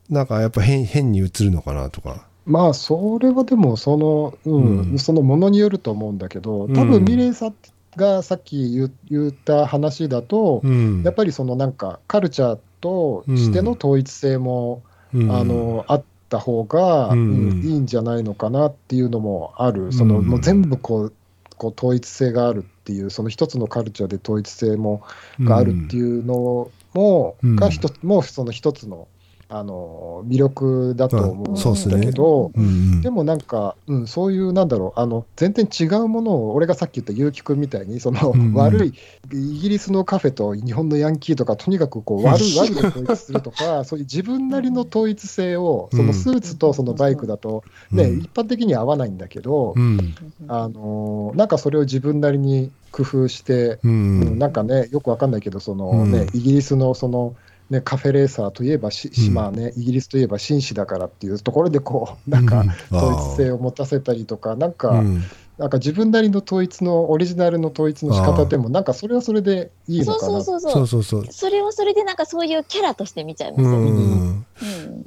[0.10, 2.26] なんかやっぱ変変に映るのかなとか。
[2.46, 7.56] まあそれはでもその、うんうんそのものによると思うんだけど、多うん分ミレイさん
[7.96, 15.32] がさっき言言った話だと、うんやっぱりそのなんかカルチャーとしての統一性も、うん。
[15.32, 17.20] あのあった方が、うん。
[17.20, 21.14] うんいいんじゃないのかなっていうのもある、そのうんもう全部こう
[21.58, 25.04] こう統一性があるっていう、その一つのカルチャーで統一性も
[25.40, 27.56] があるっていうのも、うん。
[27.56, 29.08] が一つもうその一つの
[29.56, 33.02] あの魅力だと思うんだけど、うんうん。
[33.02, 38.54] でもなんか、うん、そういう、なんだろう、あの全然違うものを、俺がさっき言った結城君みたいに、その、うんうん。
[38.56, 38.94] 悪い、
[39.32, 48.20] イギリスのカフェと日本のヤンキーとか、とにかくこう悪い、悪いで統一するとか、 そういう自分なりの統一性を、そのスーツとそのバイクだと、ね、うん。
[48.22, 50.16] 一般的には合わないんだけど、うん。
[50.48, 56.38] あのなんかそれを自分なりに工夫して、ううんんなんかね、よくわかんないけど、そのね、うん。
[56.38, 57.36] イギリスのその、
[57.74, 65.24] ね、カフェレーサーといえばし、うんまあね、イギリスといえば紳士だからっていうところでこう、なんか、うん統一性を持たせたりとか、なんか、うん
[65.58, 70.44] なんか自分なりの統一の、オリジナルの統一の仕方でも、なんかそれはそれでいいのそうかな。
[70.44, 70.88] そうそうそう。
[70.88, 71.32] そうそうそう。
[71.32, 73.92] それはそれでなんかそういうキャラとして見ちゃいますうよね。
[73.92, 73.94] ん。
[73.94, 74.00] う
[74.32, 74.46] ん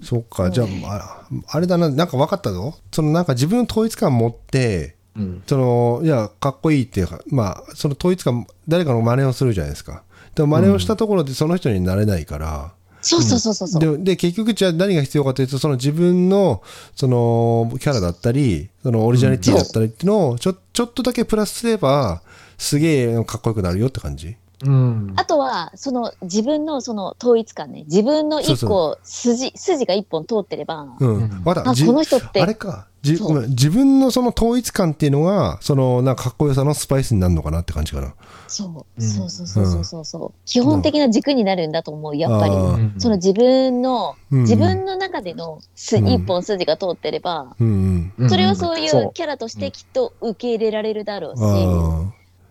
[0.03, 2.75] そっか、じゃあ、ああれだな、なんか分かったぞ。
[2.93, 10.05] そのなんか自分の統一感持って、うんその、いや、かっこいいっていうか、まあ、その統一感、誰かの真似をするじゃないですか。
[10.37, 13.99] でも真似をしたところでその人になれないから、そうそうそうそうそう。
[13.99, 16.63] でで結局じゃあ何が必要かというとその自分の
[16.95, 22.23] そのキャラだったりそのオリジナリティだったりっていうのをちょちょっとだけプラスすれば
[22.59, 25.13] すげえかっこよくなるよって感じうん。
[25.17, 32.87] あとは、その自分のその統一感ね、自分の一そう個筋、筋が一本通ってれば、うん、まだじこの人ってあれか。
[33.03, 33.29] じそう。
[33.29, 33.51] ごめん。
[33.51, 38.15] 自分のその統一感っていうのがそのなんかかっこよさのスパイスになるのかなって感じかな。
[38.49, 39.07] そう、うん。
[39.07, 42.55] そうそうそうそうそうそう、基本的な軸になるんだと思う、やっぱり。
[42.99, 44.41] その自分の、うん。
[44.43, 46.09] 自分の中でのすうん。
[46.09, 48.31] 一本筋が通ってれば、うんうん。
[48.31, 49.11] それはそういそうう。
[49.13, 51.43] キャラとしてきっと受け入れられるだろうし、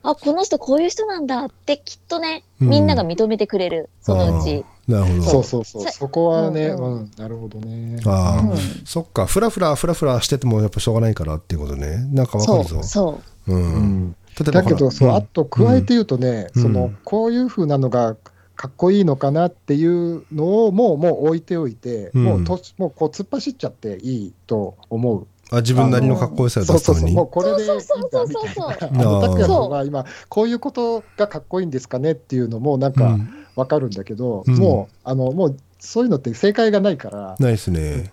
[0.05, 4.63] ああ、この人こういう人なんだってきっとね、みんなが認めてくれる、そのうち。
[4.87, 5.23] なるほど。
[5.23, 5.83] そうそうそう。
[5.83, 7.99] さそこはね、ううんん、なるほどね。
[8.05, 12.07] ああ、うんそっか、ふらふらふらふらしててもやっぱしょうがないからっていうことね。
[12.11, 12.83] なんかわかそるぞう、。
[12.83, 13.53] そう。
[13.53, 13.55] う。
[13.55, 14.15] うんん。
[14.39, 18.15] 例えばだけど、そう、あと加えて言うとね、うんその、こういう風なのが
[18.55, 25.27] かっこいいのかなっていうのをもう、もう置いておいて、うんもうと、もうこう突っ走っちゃっていいと思う。
[25.51, 27.15] あ自分なりのかっこよさを出そうそうそう、すために。
[27.15, 28.27] もうこれでいいんだそうそうそう。
[28.27, 28.77] みたいそうな。
[28.79, 33.29] そうあの、拓也そう君は今、こういうことがかっこいいんですかねっていうのも、なんかうん。
[33.55, 34.55] わかるんだけど、うん。
[34.55, 38.11] もう、あの、もう、そういうのって正解がないから、ないですね。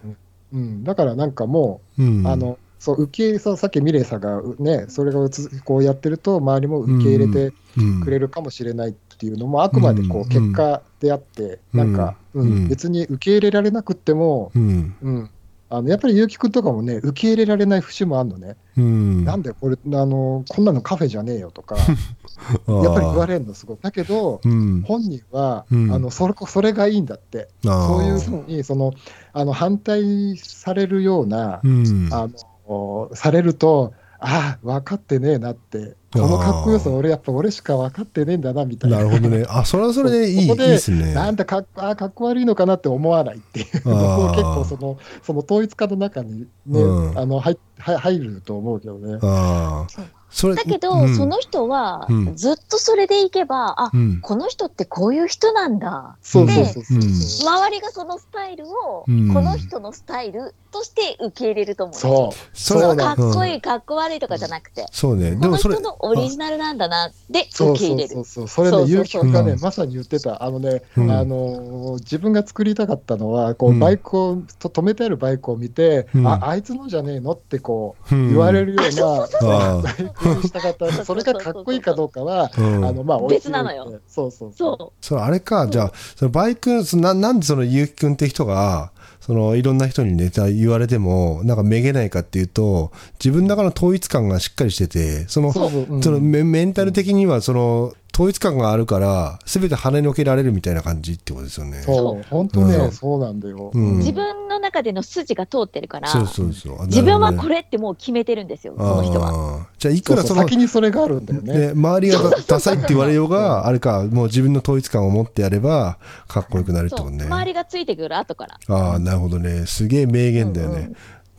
[0.53, 2.27] うん、だからなんかもう、うん。
[2.27, 10.23] あの、そう、受け入れさ、さっきミレイさんがうね、それがつこうやってると、周りも受け入れてうん、くれるかもしれないっていうのも、あくまでこうん。
[10.23, 12.47] う結果であって、うんなんか、うん。
[12.47, 12.69] うん。
[12.69, 15.31] 別に受け入れられなくっても、うん。
[15.73, 19.25] うん、あのやっぱり結城君とかもね、受け入れられない節もあるのね、うん。
[19.25, 23.79] なんでこれあの、こんなのカフェじゃねえよとか、 やっぱり言われるの、すごい。
[23.81, 24.83] だけど、うん。
[24.83, 28.93] 本人は、うんあのそれそれがいいんだって、そういうふうにその
[29.33, 32.09] あの反対されるような、うん。
[32.13, 32.29] あ
[32.69, 39.47] のされると、ああ、分かってねえなって、このかっこよさ、俺、やっぱ俺しか分かってねえんだなみたいな、なるほどね。
[39.49, 41.15] あ、それはそれでいい、でですね。
[41.15, 49.19] なんだかっあーかっこ悪いのかなって思わないっていう結構その、その統一化の中に、ねうんあの入入入ると思うけどね。
[49.23, 50.05] ああそう。
[50.31, 54.21] それだけど、うんその人はうん、ずっとそれでいけば、あう、ん。
[54.21, 56.17] この人ってこういう人なんだ。
[56.23, 56.97] そうそうそうそう。
[56.97, 61.97] うん周りがそのスタイルを、うんこの人のスタイルとして受け入れると思う。
[61.97, 62.57] そう。
[62.57, 63.57] そかっこいうん。
[63.57, 65.33] い、かっこ悪いとかじゃなくて、そうね。
[65.37, 68.09] でもそれ人、のオリジナルなんだな、で受け入れる。
[68.09, 68.65] そうそう、そう。
[68.65, 71.11] そうそう結城君がね、うんまさに言ってた、あのね、うん。
[71.11, 73.79] あのー自分が作りたかったのは、こううん。
[73.79, 76.27] バイクを、と止めてあるバイクを見て、うん。
[76.27, 78.29] ああいつのじゃねえのってこううん。
[78.31, 84.01] 言われるような、あバイクにしたかった、それがかっこいいかどうかは、あのまあ、別なのよ。
[84.09, 88.93] そうそうそそれあれか、じゃあ、そのバイク、そのななんでそのゆうきくんって人が、
[89.23, 92.91] そのいろんな人にね、言われても、なんかめげないかっていうと、
[93.23, 101.81] 自分の中の統一感がしっかりしてて、その、そのメメンタル的には、その、統一感があるから、すべて跳ねのけられるみたいな感じってことですよね。
[101.83, 103.71] そう、本当ね、うんそうなんだよ。
[103.73, 103.97] うんう。
[103.99, 106.87] 自分の中での筋が通ってるから、そうそうそう。
[106.87, 109.67] 自分はこれ、れってもう決めてるんですよ、その人は。
[109.79, 111.59] じゃあ、いそうそうくらその、先にそれがあるんだよね。
[111.69, 115.99] ね、周りがダダサいって言われようが、あれか、もう自分の統一感を持ってやれば、
[116.29, 117.25] かっこよくなるってことね。
[117.25, 118.59] 周りがついてくる後から。
[118.69, 119.65] ああ、なるほどね。
[119.67, 120.93] すげえ名言だよね。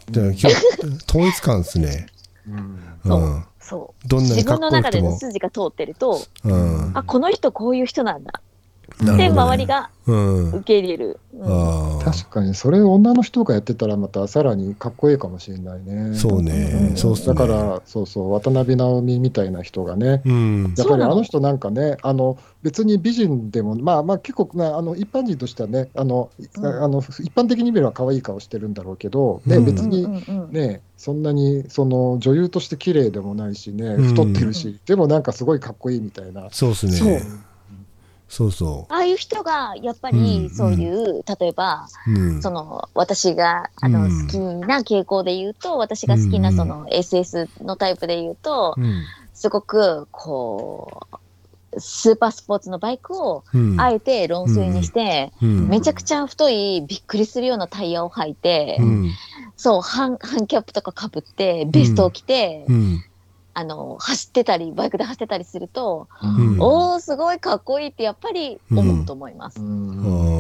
[0.10, 0.48] じゃあ、今日、
[1.08, 2.08] 統一感ですね。
[2.48, 3.44] うんそううん
[3.74, 4.08] そう。
[4.08, 5.18] どんなに自かっこよくても分の中での。
[5.18, 6.92] 筋が通ってると、うん。
[6.94, 8.42] あ、この人こういう人なんだ。
[9.02, 10.50] で、周りがうん。
[10.50, 11.20] 受け入れる。
[11.34, 12.04] うんああ。
[12.04, 16.16] 確かに、それを女の人がやってたら、またさらにかっこいいかもしれないね。
[16.16, 20.74] そうねんそうねだから、そうそう、渡辺直美みたいな人がね、うん。
[20.78, 36.50] やっぱりあの人なんかね、あの別に美人でも、まあまあ結構、まあ、あの一般人としてはねあの、うんあの、一般的に見れば可愛い顔してるんだろうけど、ねうんうん別に、うんうんね、そんなにその女優として綺麗でもないしね、うん太ってるし、でもなんかすごいかっこいいみたいな。
[36.52, 37.44] そうです
[38.28, 38.54] そうね。
[38.54, 42.12] そうそああいう人が、やっぱうんり、そういう、例えば、う。
[42.12, 42.42] うん。
[42.42, 49.04] その、私が、あの、うん好きな傾向で言うと、私が好きな、うんその、SS のタイプで言うと、うん。
[49.34, 53.80] すごく、こう、スーパースポーツのバイクを、うん。
[53.80, 59.12] あえて論水にして、うんめちゃくちゃ太い、びっくりするようなタイヤを履いて、うん。
[59.56, 63.04] そう、ハン、ハンキャップとかかぶって、ベストを着て、うん。
[63.56, 69.60] あの、走ってたり、バイクで走ってたりすると、うんおー、すごいかっこいいってやっぱり思うと思います。
[69.60, 70.33] うん。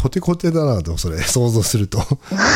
[0.00, 1.98] コテコテだな、でもそれ、 想像すると。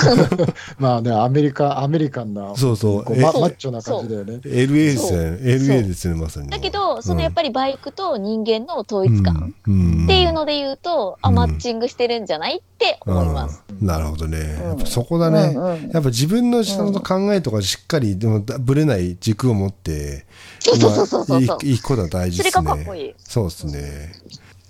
[0.78, 4.40] まあね、アメリカ、アメリカンな、そうそううママッチョな感じだよね。
[4.44, 5.18] LA ですね。
[5.42, 6.48] LA ですね、まさに。
[6.48, 13.64] だけど、そのやっぱぱりバイクと人間の統一感っっていうので言うと、あ、うんマッチングしてるんじゃないって思います。
[13.80, 14.38] なるほどね。
[14.38, 15.54] うんやっぱそこだね。
[15.56, 20.26] うんうんやっぱ自分の下の考えとかしっかり、でもぶれない軸を持って、
[20.60, 22.64] そうそうそうそうそうまあいい いいことは大事それですね。
[22.64, 23.14] がかっこいい。
[23.18, 24.12] そうですね。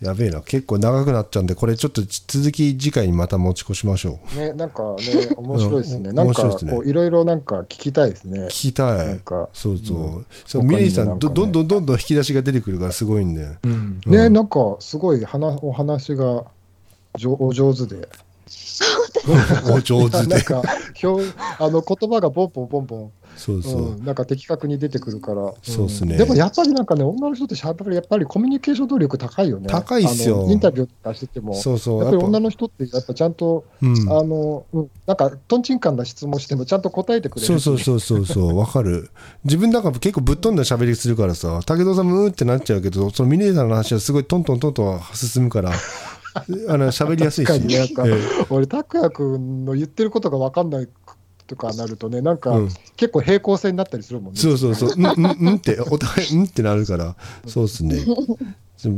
[0.03, 0.41] やべえな。
[0.41, 4.39] 結構長くなっちゃうんで、これちょっと続き次回にまた持ち越しましょう。
[4.39, 6.09] ね、なんかね、 面白いですね。
[6.11, 8.41] うんなんか、面白いですねこう、いろいろなんか聞きたいですね。
[8.47, 9.07] 聞きたい。
[9.07, 9.97] なんか、そうそう。
[9.99, 13.49] うんそう、ミレイさん、ねどどんどんどんどん引き出しが出てくるからすごいんで。
[13.63, 16.45] うんうんね、なんか、すごい話お話が
[17.17, 18.09] じょお上手で。
[19.71, 20.41] お上手でなん。
[20.43, 20.63] か、
[21.03, 21.25] 表
[21.59, 23.93] あの言葉がポンポンポンポンそうそう。
[23.93, 25.55] うん、なんか的確に出てくるから。
[25.63, 29.69] そうっすねんでもやっぱりなんかね、女の人ってしゃべるやっぱりコミュニケーション能力高いよね。
[29.69, 31.55] 高いっすよインタビューとかしてても。
[31.55, 32.03] そうそう。
[32.03, 33.93] やっぱり女の人ってやっぱちゃんと、うん。
[34.11, 37.47] あの、うん、なんか、とんちんかんな質問してもちゃんと答えてくれる。
[37.47, 39.11] そうそうそうそうそう、 わかる。
[39.45, 45.73] 自分なんか結構ぶっ飛んだ喋りするからさ、武藤さんもうーってなっちゃうけど、そのミネーの話はすごいトントントンと進むから、
[46.69, 47.49] あの喋りやすいし。
[47.49, 48.13] 確かになんかえ
[48.51, 50.89] 俺、拓也君の言ってることが分かんない
[51.47, 54.41] とかなるとね、なんか、うん結構平行線になったりするもんね。
[54.41, 57.17] そうそうそう、う ん、うん、うんって、お互い、うんってなるから、
[57.47, 57.97] そうっすね。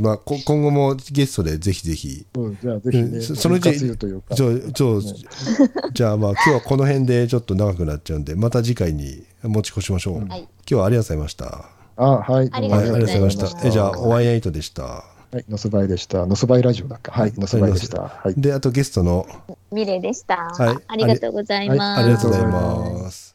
[0.01, 5.01] まあ、こ今後もゲストでぜひぜひ、うん、じゃあぜひね、うんそそのうち復活というかちょ、ちょ、
[5.93, 10.17] じゃあ まあ今日はこの辺でちょっと長くなっちゃうんで、また次回に持ち越しましょう。
[10.17, 11.69] 今はい日はありがとうございました。
[11.97, 12.49] あ、はい。
[12.51, 13.67] ありはい、ありがとうごがとうございました。
[13.67, 15.05] え、じゃあ、おワイナイトでした。
[15.35, 16.25] はい、のすばいでした。
[16.25, 17.11] のすばいラジオだっけ？
[17.11, 18.03] はい、のすばいでした。
[18.03, 18.35] はい。
[18.37, 19.27] で、あとゲストの、
[19.69, 20.37] ミレイでした。
[20.37, 21.79] はいありがとうございます。
[21.79, 23.34] はい、ありがとうございます。